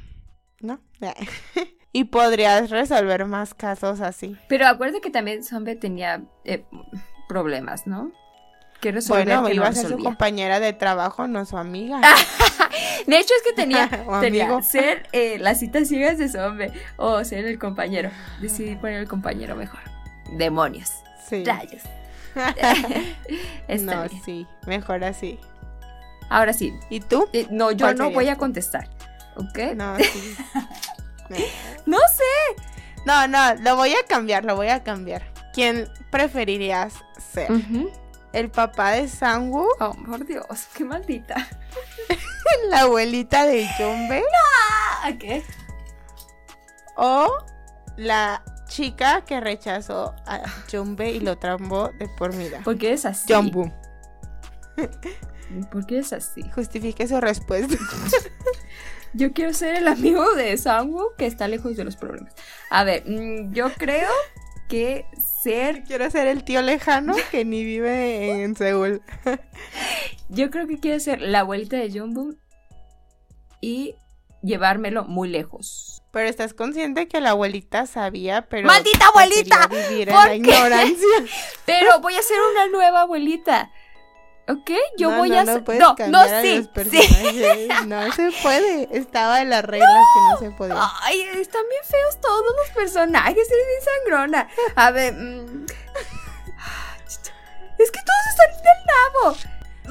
[0.60, 0.80] ¿no?
[1.92, 4.36] Y podrías resolver más casos así.
[4.48, 6.64] Pero acuérdate que también Zombie tenía eh,
[7.28, 8.12] problemas, ¿no?
[8.80, 12.00] Que resolver Bueno, que no iba a ser su compañera de trabajo, no su amiga.
[13.06, 13.88] De hecho, es que tenía,
[14.20, 14.62] tenía amigo.
[14.62, 18.10] ser eh, las citas ciegas de Zombie o ser el compañero.
[18.40, 19.80] Decidí poner el compañero mejor.
[20.32, 20.90] Demonios.
[21.28, 21.44] Sí.
[21.44, 21.82] Rayos.
[23.80, 24.22] No, bien.
[24.24, 25.40] sí, mejor así.
[26.28, 26.72] Ahora sí.
[26.90, 27.28] ¿Y tú?
[27.32, 28.88] eh, no, yo ¿Cuál no sería voy a contestar.
[29.36, 29.58] ¿Ok?
[29.74, 30.36] No, sí.
[31.28, 31.36] No.
[31.86, 32.62] No sé.
[33.06, 35.32] No, no, lo voy a cambiar, lo voy a cambiar.
[35.54, 36.92] ¿Quién preferirías
[37.32, 37.48] ser?
[38.34, 39.66] ¿El papá de Sangu?
[39.80, 41.48] Oh, por Dios, qué maldita.
[42.68, 44.22] ¿La abuelita de Jumbe?
[45.02, 45.42] Ah, ¿qué?
[46.96, 47.28] ¿O
[47.96, 52.60] la chica que rechazó a Jumbe y lo trambó de por vida?
[52.62, 53.32] ¿Por qué es así?
[53.32, 53.72] Jumbo.
[55.70, 56.42] ¿Por qué es así?
[56.54, 57.76] Justifique su respuesta.
[59.14, 62.34] Yo quiero ser el amigo de Sangwoo que está lejos de los problemas.
[62.70, 64.10] A ver, mm, yo creo
[64.68, 65.06] que
[65.42, 65.82] ser.
[65.84, 69.02] Quiero ser el tío lejano que ni vive en Seúl.
[70.28, 72.36] Yo creo que quiero ser la abuelita de Jungkook
[73.62, 73.94] y
[74.42, 76.02] llevármelo muy lejos.
[76.10, 78.66] Pero estás consciente que la abuelita sabía, pero.
[78.66, 79.68] ¡Maldita abuelita!
[79.68, 80.36] Vivir en ¿Por la qué?
[80.36, 81.08] ignorancia.
[81.66, 83.70] Pero voy a ser una nueva abuelita.
[84.48, 84.70] ¿Ok?
[84.96, 86.56] Yo No, voy no, a no puedes No, no, cambiar a sí.
[86.56, 86.70] los Sí.
[86.72, 87.68] personajes.
[87.86, 88.88] No se puede.
[88.96, 90.74] Estaba en las reglas que no se podía.
[91.02, 94.48] Ay, están bien feos todos los personajes, es bien sangrona.
[94.74, 95.12] A ver.
[95.14, 95.66] mm.
[97.78, 98.64] Es que todos están en el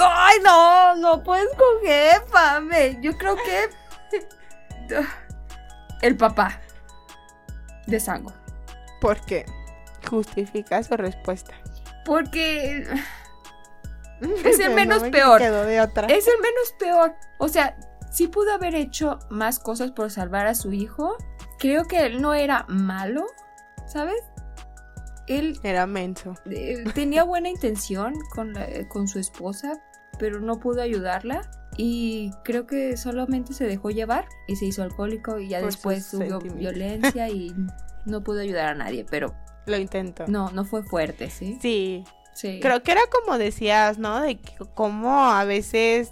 [0.01, 0.13] nabo.
[0.13, 2.97] Ay, no, no puedes coger, Pame.
[3.01, 3.69] Yo creo que.
[6.01, 6.59] El papá
[7.87, 8.31] de Sango.
[9.01, 9.45] ¿Por qué?
[10.09, 11.53] Justifica su respuesta.
[12.05, 12.85] Porque
[14.45, 15.39] Es el No menos me peor.
[15.39, 16.07] quedó de otra.
[16.07, 17.15] es el menos peor.
[17.39, 17.77] O sea,
[18.11, 21.15] sí pudo haber hecho más cosas por salvar a su hijo.
[21.59, 23.25] Creo que él no era malo,
[23.87, 24.19] ¿sabes?
[25.27, 26.35] Él Era menso.
[26.49, 29.73] eh, tenía buena intención con, la- con su esposa,
[30.19, 31.49] pero no pudo ayudarla.
[31.75, 36.11] Y creo que solamente se dejó llevar y se hizo alcohólico y ya Por después
[36.13, 37.53] hubo violencia y
[38.05, 39.35] no pudo ayudar a nadie, pero
[39.67, 40.23] Lo intento.
[40.27, 41.59] no, no fue fuerte, ¿sí?
[41.61, 42.03] Sí.
[42.37, 42.59] Sí.
[42.61, 44.21] Creo que era como decías, ¿no?
[44.21, 46.11] De que cómo a veces,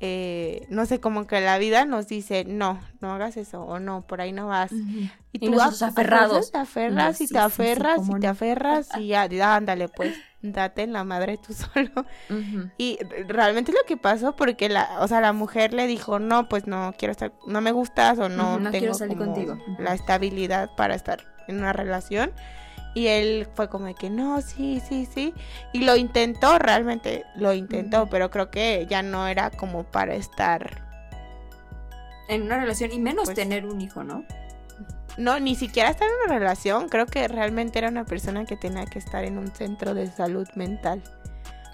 [0.00, 4.06] eh, no sé, como que la vida nos dice, no, no hagas eso, o no,
[4.06, 4.70] por ahí no vas.
[4.70, 4.82] Ujú.
[5.00, 6.52] Y Y tú nosotros a- a aferrados.
[6.52, 9.88] te aferras No, y sí, te sí, aferras y te aferras y ya, ya, ándale,
[9.88, 12.06] pues, date en la madre tú solo.
[12.78, 16.68] Y realmente lo que pasó porque la, o sea, la mujer le dijo, no, pues
[16.68, 19.58] no quiero estar, no me gustas o no, no tengo quiero salir como contigo.
[19.80, 22.30] La estabilidad para estar en una relación.
[22.94, 25.34] Y él fue como de que no, sí, sí, sí.
[25.72, 30.84] Y lo intentó, realmente lo intentó, pero creo que ya no era como para estar,
[32.28, 34.24] En una relación y menos Pues- tener un hijo, ¿no?
[35.16, 36.88] no, ni siquiera estar en una relación.
[36.88, 40.46] Creo que realmente era una persona que tenía que estar en un centro de salud
[40.54, 41.02] mental.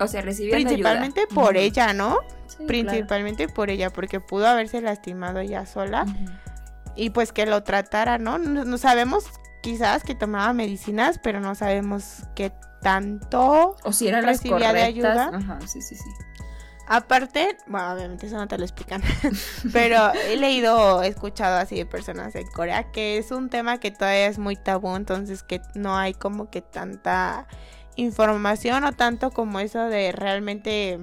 [0.00, 1.34] O sea, recibiendo Principalmente ayuda.
[1.42, 2.18] por ella, ¿no?
[2.46, 2.66] Sí, claro.
[2.68, 6.06] Principalmente por ella, porque pudo haberse lastimado ella sola.
[6.96, 8.18] Y pues que lo tratara.
[8.18, 9.24] No, no sabemos
[9.64, 12.52] quizás que tomaba medicinas, pero no sabemos qué
[12.82, 13.74] tanto.
[13.82, 15.16] O si eran las recibía de correctas.
[15.16, 15.30] ayuda.
[15.38, 16.10] Ajá, sí, sí, sí.
[16.86, 19.02] Aparte, bueno, obviamente eso no te lo explican,
[19.72, 23.90] pero he leído, he escuchado así de personas en Corea que es un tema que
[23.90, 27.48] todavía es muy tabú, entonces que no hay como que tanta
[27.96, 31.00] información o tanto como eso de realmente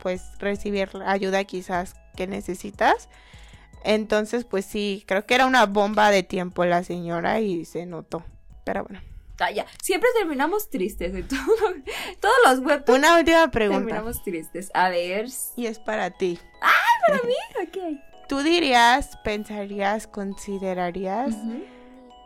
[0.00, 3.08] pues recibir ayuda quizás que necesitas.
[3.84, 8.24] Entonces, pues sí, creo que era una bomba de tiempo la señora y se notó.
[8.64, 9.00] Pero bueno.
[9.40, 9.64] Ah, ya.
[9.82, 11.12] Siempre terminamos tristes.
[11.14, 11.38] de todo-
[12.20, 13.80] todos los webtoons Una última pregunta.
[13.86, 14.70] terminamos tristes.
[14.74, 15.26] A ver.
[15.56, 16.38] Y es para ti.
[17.62, 17.78] Ok.
[18.28, 21.34] ¿Tú dirías, pensarías, considerarías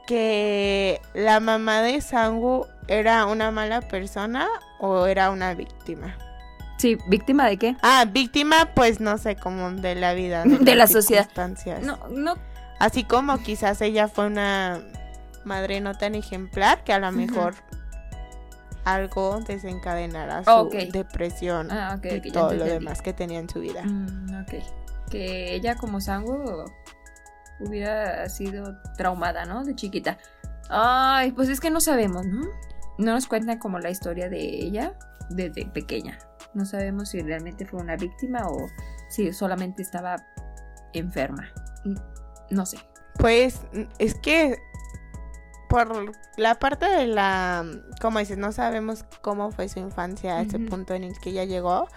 [0.06, 4.48] que la mamá de Sangu era una mala persona
[4.80, 6.18] o era una víctima?
[6.84, 7.76] Sí, ¿víctima de qué?
[7.80, 10.44] Ah, víctima, pues no sé, como de la vida.
[10.60, 11.30] De las la sociedad.
[11.80, 12.34] No, no.
[12.78, 14.82] Así como quizás ella fue una
[15.46, 17.54] madre no tan ejemplar que a lo mejor
[18.84, 23.82] algo desencadenará su depresión Ah, y todo lo demás que tenía en su vida.
[23.82, 25.08] Mm, ok.
[25.10, 26.66] Que ella como Sango
[27.60, 29.64] hubiera sido traumada, ¿no?
[29.64, 30.18] De chiquita.
[30.68, 32.42] Ay, pues es que no sabemos, ¿no?
[32.98, 34.92] No nos cuentan como la historia de ella
[35.30, 36.18] desde pequeña.
[36.54, 38.68] No sabemos si realmente fue una víctima o
[39.08, 40.16] si solamente estaba
[40.92, 41.48] enferma.
[41.84, 41.94] Mm,
[42.50, 42.78] No sé.
[43.18, 43.60] Pues
[43.98, 44.58] es que
[45.68, 47.64] por la parte de la,
[48.00, 51.44] como dices, no sabemos cómo fue su infancia a ese punto en el que ella
[51.44, 51.88] llegó,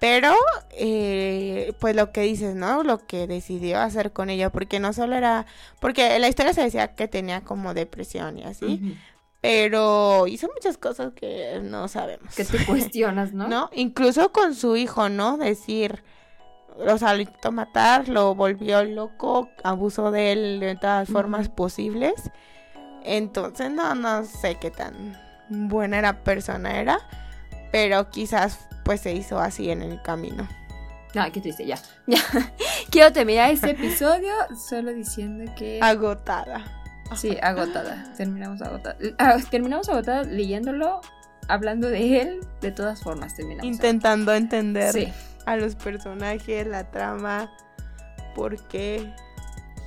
[0.00, 0.34] pero
[0.72, 2.82] eh, pues lo que dices, ¿no?
[2.82, 5.46] Lo que decidió hacer con ella, porque no solo era,
[5.80, 8.98] porque en la historia se decía que tenía como depresión y así.
[9.40, 12.34] Pero hizo muchas cosas que no sabemos.
[12.34, 13.48] Que te cuestionas, ¿no?
[13.48, 13.70] ¿no?
[13.72, 15.36] Incluso con su hijo, ¿no?
[15.36, 16.02] Decir,
[16.76, 22.14] o sea, lo intentó matar, lo volvió loco, abusó de él de todas formas posibles.
[23.02, 25.16] Entonces, no, no sé qué tan
[25.48, 26.98] buena era persona era,
[27.70, 30.48] pero quizás pues se hizo así en el camino.
[31.14, 31.78] Ay, qué triste, ya.
[32.06, 32.20] Ya.
[32.90, 34.32] Quiero terminar este episodio
[34.68, 35.80] solo diciendo que.
[35.82, 36.75] Agotada.
[37.14, 38.04] Sí, agotada.
[38.16, 38.96] Terminamos agotada.
[39.18, 41.00] Ah, terminamos agotada leyéndolo,
[41.48, 42.40] hablando de él.
[42.60, 43.64] De todas formas, terminamos.
[43.64, 45.12] Intentando entender Sí,
[45.46, 47.50] a los personajes, la trama,
[48.34, 49.14] por qué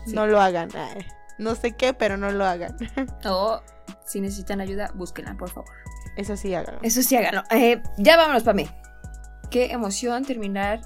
[0.06, 0.14] Sí.
[0.16, 0.70] no lo hagan.
[0.76, 1.06] Ay,
[1.38, 2.76] no sé qué, pero no lo hagan.
[3.26, 3.62] o
[4.06, 5.70] si necesitan ayuda, búsquenla, por favor.
[6.16, 6.80] Eso sí, háganlo.
[6.84, 7.44] Eso sí, háganlo.
[7.52, 8.68] Eh, ya vámonos para mí.
[9.50, 10.82] Qué emoción terminar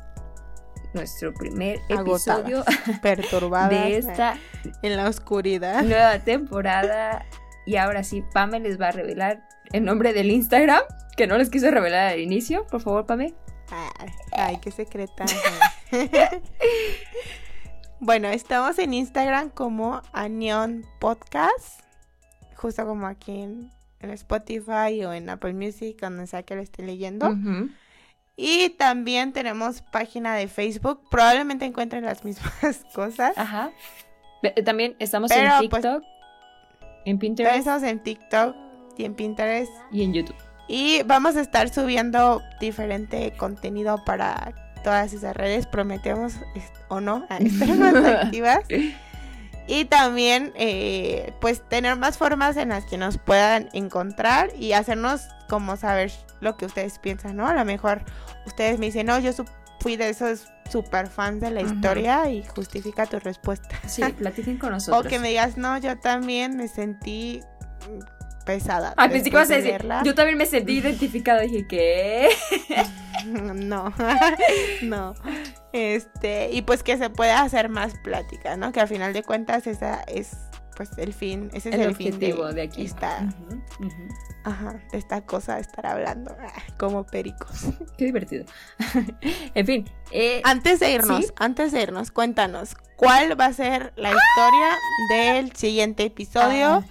[0.94, 2.64] nuestro primer episodio
[3.02, 4.38] perturbadas de esta
[4.82, 5.84] en la oscuridad.
[5.84, 7.26] nueva temporada.
[7.66, 10.82] Y ahora sí, Pame les va a revelar el nombre del Instagram,
[11.16, 12.68] que no les quiso revelar al inicio.
[12.68, 13.34] Por favor, Pame.
[13.72, 15.26] Ay, ay, qué secreta.
[18.06, 21.80] Bueno, estamos en Instagram como Anion Podcast,
[22.58, 23.72] justo como aquí en,
[24.02, 27.34] en Spotify o en Apple Music, donde sea que lo esté leyendo.
[28.36, 31.02] Y también tenemos página de Facebook.
[31.10, 33.38] Probablemente encuentren las mismas cosas.
[33.38, 33.72] Ajá.
[34.42, 36.04] Ve- También estamos Pero, en pues, TikTok,
[37.06, 38.56] en Pinterest estamos en TikTok
[38.98, 39.72] y en Pinterest.
[39.92, 40.36] y en YouTube.
[40.68, 44.54] Y vamos a estar subiendo diferente contenido para
[44.84, 45.68] todas esas redes.
[45.68, 46.36] Prometemos,
[46.90, 48.60] o no, a estar más activas.
[49.68, 55.22] Y también, eh, pues, tener más formas en las que nos puedan encontrar y hacernos
[55.50, 56.12] como saber
[56.42, 57.48] lo que ustedes piensan, ¿no?
[57.48, 58.02] A lo mejor
[58.46, 59.32] ustedes me dicen, no, yo
[59.80, 63.70] fui de esos super fans de la historia y justifica tu respuesta.
[63.88, 65.08] Sí, platiquen con O nosotros.
[65.08, 67.42] que me digas, no, yo también me sentí
[67.90, 68.94] mm, pesada.
[68.98, 71.42] Al principio vas a de decir, yo también me sentí identificada.
[71.42, 72.30] Dije, ¿qué?
[73.26, 73.94] No,
[74.82, 75.16] no.
[75.74, 78.72] Este, y pues que se pueda hacer más plática, ¿no?
[78.72, 80.32] Que al final de cuentas esa es
[80.76, 82.86] pues el fin, ese es El, el, fin objetivo de, de, aquí.
[82.86, 83.28] esta,
[84.44, 87.66] ajá, de esta cosa de estar hablando ah, como pericos.
[87.98, 88.46] Qué divertido.
[89.56, 89.90] en fin.
[90.12, 91.32] eh, Antes de irnos, ¿Sí?
[91.38, 94.78] antes de irnos, cuéntanos, ¿cuál va a ser la historia
[95.10, 96.68] del siguiente episodio?
[96.68, 96.84] ah,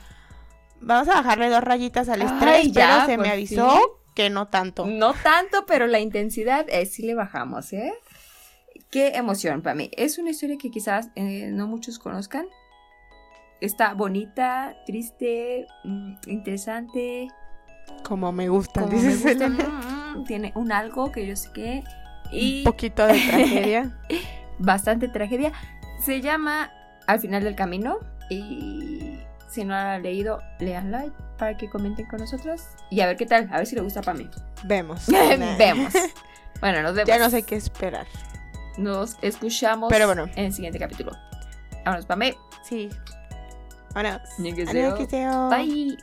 [0.80, 3.80] Vamos a bajarle dos rayitas al Ay, estrés, ya, pero se me avisó fin.
[4.14, 4.87] que no tanto.
[4.87, 7.93] No tanto, pero la intensidad eh, sí le bajamos, ¿eh?
[8.93, 9.90] Qué emoción para mí.
[9.97, 12.45] Es una historia que quizás eh, no muchos conozcan.
[13.62, 17.28] Está bonita, triste, mm, interesante.
[18.05, 21.51] Como me gusta, como me dice gusta, mm, mm, tiene un algo que yo sé
[21.55, 21.82] que.
[22.26, 23.99] Un Y poquito de tragedia.
[24.59, 25.53] bastante tragedia.
[26.05, 26.70] Se llama
[27.07, 27.99] Al final del camino.
[28.28, 29.18] Y
[29.49, 31.07] si no la han leído, leanla
[31.38, 32.62] para que comenten con nosotros.
[32.90, 34.28] Y a ver qué tal, a ver si le gusta para mí.
[34.64, 35.07] Vemos.
[35.59, 35.95] Vemos.
[36.61, 37.09] Bueno, nos vemos.
[37.09, 38.07] Ya no sé qué esperar.
[38.79, 40.25] Nos escuchamos Pero bueno.
[40.37, 41.12] en el siguiente capítulo.
[41.85, 42.37] Vámonos, Pame.
[42.64, 42.89] Sí.
[43.95, 44.20] Vámonos.
[45.51, 45.97] Bye.